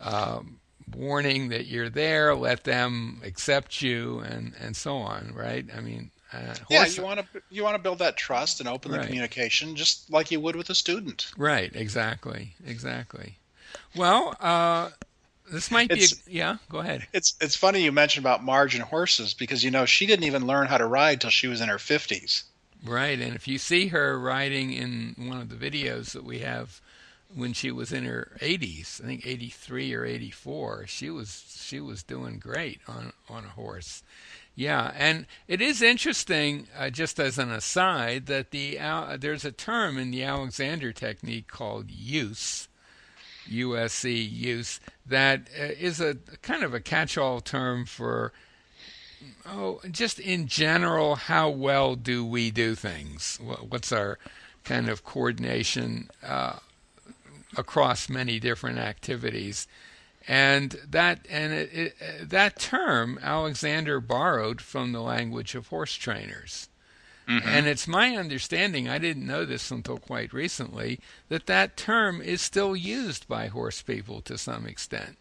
um, 0.00 0.58
warning 0.94 1.48
that 1.48 1.66
you're 1.66 1.88
there, 1.88 2.34
let 2.34 2.64
them 2.64 3.20
accept 3.24 3.82
you, 3.82 4.20
and, 4.20 4.54
and 4.60 4.76
so 4.76 4.96
on, 4.96 5.32
right? 5.34 5.66
I 5.76 5.80
mean, 5.80 6.10
uh, 6.32 6.54
Yeah, 6.68 6.86
you 6.86 7.02
want 7.02 7.20
to 7.20 7.42
you 7.50 7.62
want 7.62 7.76
to 7.76 7.82
build 7.82 7.98
that 8.00 8.16
trust 8.16 8.60
and 8.60 8.68
open 8.68 8.90
the 8.90 8.98
Right. 8.98 9.06
communication, 9.06 9.76
just 9.76 10.10
like 10.10 10.30
you 10.30 10.40
would 10.40 10.56
with 10.56 10.70
a 10.70 10.74
student. 10.74 11.32
right, 11.36 11.74
exactly, 11.74 12.54
exactly. 12.64 13.38
Well, 13.94 14.36
uh, 14.40 14.90
this 15.50 15.70
might 15.70 15.92
be, 15.92 16.04
a, 16.04 16.08
yeah, 16.26 16.58
go 16.68 16.78
ahead. 16.78 17.06
It's 17.12 17.34
it's 17.40 17.56
funny 17.56 17.82
you 17.82 17.92
mentioned 17.92 18.24
about 18.24 18.44
Marge 18.44 18.74
and 18.74 18.84
horses 18.84 19.34
because 19.34 19.64
you 19.64 19.70
know 19.70 19.86
she 19.86 20.06
didn't 20.06 20.24
even 20.24 20.46
learn 20.46 20.66
how 20.68 20.78
to 20.78 20.86
ride 20.86 21.20
till 21.20 21.30
she 21.30 21.46
was 21.48 21.60
in 21.60 21.68
her 21.68 21.78
fifties. 21.78 22.44
Right, 22.84 23.20
and 23.20 23.34
if 23.34 23.46
you 23.46 23.58
see 23.58 23.88
her 23.88 24.18
riding 24.18 24.72
in 24.72 25.14
one 25.16 25.40
of 25.40 25.48
the 25.48 25.54
videos 25.70 26.12
that 26.12 26.24
we 26.24 26.40
have 26.40 26.80
when 27.34 27.52
she 27.52 27.70
was 27.70 27.92
in 27.92 28.04
her 28.04 28.36
80s, 28.40 29.02
I 29.02 29.06
think 29.06 29.26
83 29.26 29.94
or 29.94 30.04
84, 30.04 30.86
she 30.86 31.10
was 31.10 31.58
she 31.64 31.80
was 31.80 32.02
doing 32.02 32.38
great 32.38 32.80
on 32.86 33.12
on 33.28 33.44
a 33.44 33.48
horse. 33.48 34.02
Yeah, 34.54 34.92
and 34.94 35.26
it 35.48 35.62
is 35.62 35.80
interesting, 35.80 36.66
uh, 36.78 36.90
just 36.90 37.18
as 37.18 37.38
an 37.38 37.50
aside, 37.50 38.26
that 38.26 38.50
the 38.50 38.78
uh, 38.78 39.16
there's 39.18 39.44
a 39.44 39.52
term 39.52 39.96
in 39.96 40.10
the 40.10 40.24
Alexander 40.24 40.92
technique 40.92 41.48
called 41.48 41.90
use, 41.90 42.68
USC 43.48 44.30
use, 44.30 44.78
that 45.06 45.48
uh, 45.58 45.64
is 45.78 46.00
a 46.00 46.16
kind 46.42 46.62
of 46.62 46.74
a 46.74 46.80
catch-all 46.80 47.40
term 47.40 47.86
for 47.86 48.32
oh, 49.46 49.80
just 49.90 50.18
in 50.18 50.46
general, 50.46 51.14
how 51.16 51.48
well 51.48 51.94
do 51.94 52.24
we 52.24 52.50
do 52.50 52.74
things? 52.74 53.38
Wha- 53.42 53.56
What's 53.56 53.92
our 53.92 54.18
kind 54.64 54.88
of 54.88 55.04
coordination 55.04 56.08
uh, 56.22 56.58
across 57.56 58.08
many 58.08 58.38
different 58.40 58.78
activities? 58.78 59.66
And 60.28 60.76
that 60.88 61.26
and 61.28 61.52
it, 61.52 61.72
it, 61.72 62.30
that 62.30 62.58
term 62.58 63.18
Alexander 63.22 64.00
borrowed 64.00 64.60
from 64.60 64.92
the 64.92 65.02
language 65.02 65.54
of 65.54 65.68
horse 65.68 65.94
trainers. 65.94 66.68
And 67.28 67.66
it's 67.66 67.88
my 67.88 68.16
understanding, 68.16 68.88
I 68.88 68.98
didn't 68.98 69.26
know 69.26 69.44
this 69.44 69.70
until 69.70 69.96
quite 69.96 70.32
recently, 70.32 71.00
that 71.28 71.46
that 71.46 71.76
term 71.76 72.20
is 72.20 72.42
still 72.42 72.76
used 72.76 73.26
by 73.26 73.46
horse 73.46 73.80
people 73.80 74.20
to 74.22 74.36
some 74.36 74.66
extent. 74.66 75.16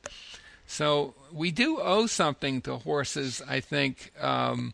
So 0.65 1.13
we 1.31 1.51
do 1.51 1.79
owe 1.79 2.07
something 2.07 2.61
to 2.61 2.77
horses, 2.77 3.41
I 3.47 3.59
think, 3.59 4.11
um, 4.19 4.73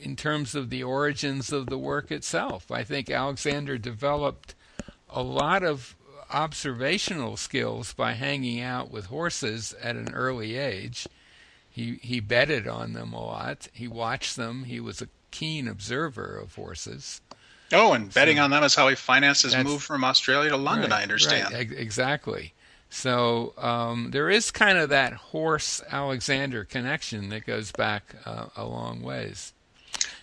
in 0.00 0.16
terms 0.16 0.54
of 0.54 0.70
the 0.70 0.84
origins 0.84 1.52
of 1.52 1.66
the 1.66 1.78
work 1.78 2.10
itself. 2.10 2.70
I 2.70 2.84
think 2.84 3.10
Alexander 3.10 3.76
developed 3.76 4.54
a 5.10 5.22
lot 5.22 5.62
of 5.64 5.96
observational 6.32 7.36
skills 7.36 7.92
by 7.92 8.12
hanging 8.12 8.60
out 8.60 8.90
with 8.90 9.06
horses 9.06 9.74
at 9.82 9.96
an 9.96 10.12
early 10.14 10.56
age. 10.56 11.06
He 11.70 11.98
he 12.02 12.20
betted 12.20 12.66
on 12.66 12.94
them 12.94 13.12
a 13.12 13.24
lot. 13.24 13.68
He 13.72 13.86
watched 13.86 14.36
them. 14.36 14.64
He 14.64 14.80
was 14.80 15.02
a 15.02 15.08
keen 15.30 15.68
observer 15.68 16.38
of 16.38 16.54
horses. 16.54 17.20
Oh, 17.72 17.92
and 17.92 18.12
betting 18.12 18.36
so, 18.36 18.44
on 18.44 18.50
them 18.50 18.62
is 18.62 18.74
how 18.74 18.88
he 18.88 18.94
financed 18.94 19.42
his 19.42 19.56
move 19.56 19.82
from 19.82 20.04
Australia 20.04 20.50
to 20.50 20.56
London. 20.56 20.90
Right, 20.90 21.00
I 21.00 21.02
understand. 21.02 21.52
Right, 21.52 21.70
exactly. 21.72 22.54
So 22.88 23.52
um, 23.58 24.12
there 24.12 24.30
is 24.30 24.50
kind 24.50 24.78
of 24.78 24.88
that 24.90 25.12
horse 25.12 25.82
Alexander 25.90 26.64
connection 26.64 27.28
that 27.30 27.44
goes 27.44 27.72
back 27.72 28.14
uh, 28.24 28.46
a 28.56 28.64
long 28.64 29.02
ways. 29.02 29.52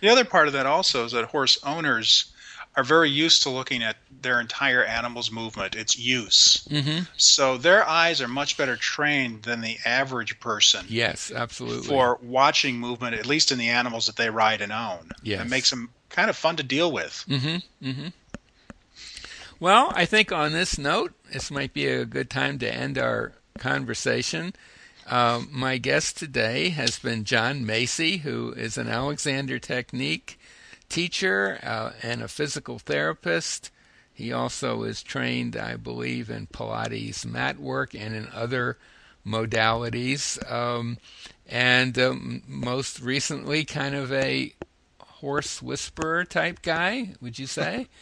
The 0.00 0.08
other 0.08 0.24
part 0.24 0.46
of 0.46 0.54
that 0.54 0.66
also 0.66 1.04
is 1.04 1.12
that 1.12 1.26
horse 1.26 1.58
owners 1.64 2.32
are 2.76 2.84
very 2.84 3.10
used 3.10 3.42
to 3.44 3.50
looking 3.50 3.82
at 3.82 3.96
their 4.22 4.40
entire 4.40 4.82
animal's 4.84 5.30
movement, 5.30 5.74
its 5.74 5.98
use. 5.98 6.66
Mm-hmm. 6.70 7.04
So 7.16 7.56
their 7.56 7.86
eyes 7.88 8.20
are 8.20 8.28
much 8.28 8.56
better 8.56 8.76
trained 8.76 9.42
than 9.42 9.60
the 9.60 9.78
average 9.84 10.40
person. 10.40 10.86
Yes, 10.88 11.30
absolutely. 11.34 11.86
For 11.86 12.18
watching 12.22 12.78
movement, 12.78 13.14
at 13.14 13.26
least 13.26 13.52
in 13.52 13.58
the 13.58 13.68
animals 13.68 14.06
that 14.06 14.16
they 14.16 14.30
ride 14.30 14.60
and 14.60 14.72
own. 14.72 15.10
Yes. 15.22 15.42
It 15.42 15.48
makes 15.48 15.70
them 15.70 15.90
kind 16.08 16.30
of 16.30 16.36
fun 16.36 16.56
to 16.56 16.62
deal 16.62 16.90
with. 16.90 17.24
Mm-hmm. 17.28 17.88
Mm-hmm. 17.88 18.08
Well, 19.60 19.92
I 19.94 20.04
think 20.04 20.32
on 20.32 20.52
this 20.52 20.76
note, 20.78 21.12
this 21.32 21.50
might 21.50 21.72
be 21.72 21.86
a 21.86 22.04
good 22.04 22.28
time 22.28 22.58
to 22.58 22.74
end 22.74 22.98
our 22.98 23.32
conversation. 23.58 24.52
Um, 25.06 25.48
my 25.52 25.78
guest 25.78 26.16
today 26.16 26.70
has 26.70 26.98
been 26.98 27.24
John 27.24 27.64
Macy, 27.64 28.18
who 28.18 28.52
is 28.52 28.76
an 28.76 28.88
Alexander 28.88 29.58
Technique 29.58 30.38
teacher 30.94 31.58
uh, 31.64 31.90
and 32.04 32.22
a 32.22 32.28
physical 32.28 32.78
therapist. 32.78 33.72
He 34.12 34.32
also 34.32 34.84
is 34.84 35.02
trained, 35.02 35.56
I 35.56 35.74
believe, 35.74 36.30
in 36.30 36.46
Pilates 36.46 37.26
mat 37.26 37.58
work 37.58 37.94
and 37.96 38.14
in 38.14 38.28
other 38.32 38.78
modalities. 39.26 40.38
Um, 40.50 40.98
and 41.48 41.98
um, 41.98 42.42
most 42.46 43.00
recently, 43.00 43.64
kind 43.64 43.96
of 43.96 44.12
a 44.12 44.54
horse 45.00 45.60
whisperer 45.60 46.24
type 46.24 46.62
guy, 46.62 47.14
would 47.20 47.38
you 47.38 47.46
say? 47.46 47.88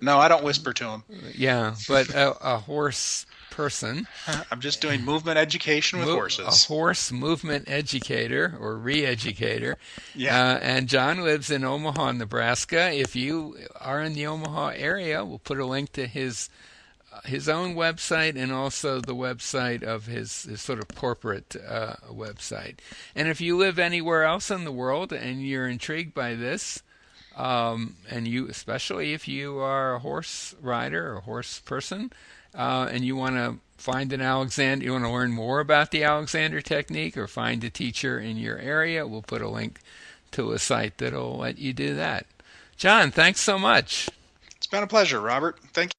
No, 0.00 0.18
I 0.18 0.28
don't 0.28 0.44
whisper 0.44 0.72
to 0.72 0.84
him. 0.90 1.02
Yeah, 1.34 1.74
but 1.88 2.08
a, 2.10 2.54
a 2.54 2.58
horse 2.58 3.26
person. 3.58 4.06
I'm 4.52 4.60
just 4.60 4.80
doing 4.80 5.04
movement 5.04 5.36
education 5.36 5.98
with 5.98 6.06
Mo- 6.06 6.14
horses. 6.14 6.46
A 6.46 6.68
horse 6.68 7.10
movement 7.10 7.64
educator 7.68 8.56
or 8.60 8.76
re-educator. 8.76 9.76
Yeah. 10.14 10.52
Uh, 10.52 10.58
and 10.58 10.88
John 10.88 11.24
lives 11.24 11.50
in 11.50 11.64
Omaha, 11.64 12.12
Nebraska. 12.12 12.92
If 12.92 13.16
you 13.16 13.56
are 13.80 14.00
in 14.00 14.14
the 14.14 14.28
Omaha 14.28 14.74
area, 14.76 15.24
we'll 15.24 15.40
put 15.40 15.58
a 15.58 15.66
link 15.66 15.90
to 15.94 16.06
his 16.06 16.48
uh, 17.12 17.20
his 17.24 17.48
own 17.48 17.74
website 17.74 18.36
and 18.36 18.52
also 18.52 19.00
the 19.00 19.14
website 19.14 19.82
of 19.82 20.06
his, 20.06 20.44
his 20.44 20.60
sort 20.60 20.78
of 20.78 20.86
corporate 20.94 21.56
uh, 21.66 21.94
website. 22.12 22.76
And 23.16 23.26
if 23.26 23.40
you 23.40 23.56
live 23.56 23.80
anywhere 23.80 24.22
else 24.22 24.52
in 24.52 24.62
the 24.62 24.70
world 24.70 25.12
and 25.12 25.42
you're 25.42 25.66
intrigued 25.66 26.14
by 26.14 26.36
this, 26.36 26.80
um, 27.34 27.96
and 28.08 28.28
you, 28.28 28.46
especially 28.48 29.14
if 29.14 29.26
you 29.26 29.58
are 29.58 29.94
a 29.94 29.98
horse 29.98 30.54
rider 30.60 31.16
or 31.16 31.20
horse 31.22 31.58
person, 31.58 32.12
uh, 32.54 32.88
and 32.90 33.04
you 33.04 33.16
want 33.16 33.36
to 33.36 33.56
find 33.76 34.12
an 34.12 34.20
Alexander, 34.20 34.84
you 34.84 34.92
want 34.92 35.04
to 35.04 35.10
learn 35.10 35.32
more 35.32 35.60
about 35.60 35.90
the 35.90 36.04
Alexander 36.04 36.60
technique 36.60 37.16
or 37.16 37.26
find 37.26 37.62
a 37.64 37.70
teacher 37.70 38.18
in 38.18 38.36
your 38.36 38.58
area, 38.58 39.06
we'll 39.06 39.22
put 39.22 39.40
a 39.40 39.48
link 39.48 39.80
to 40.32 40.52
a 40.52 40.58
site 40.58 40.98
that'll 40.98 41.38
let 41.38 41.58
you 41.58 41.72
do 41.72 41.94
that. 41.94 42.26
John, 42.76 43.10
thanks 43.10 43.40
so 43.40 43.58
much. 43.58 44.08
It's 44.56 44.66
been 44.66 44.82
a 44.82 44.86
pleasure, 44.86 45.20
Robert. 45.20 45.58
Thank 45.72 45.90
you. 45.90 45.94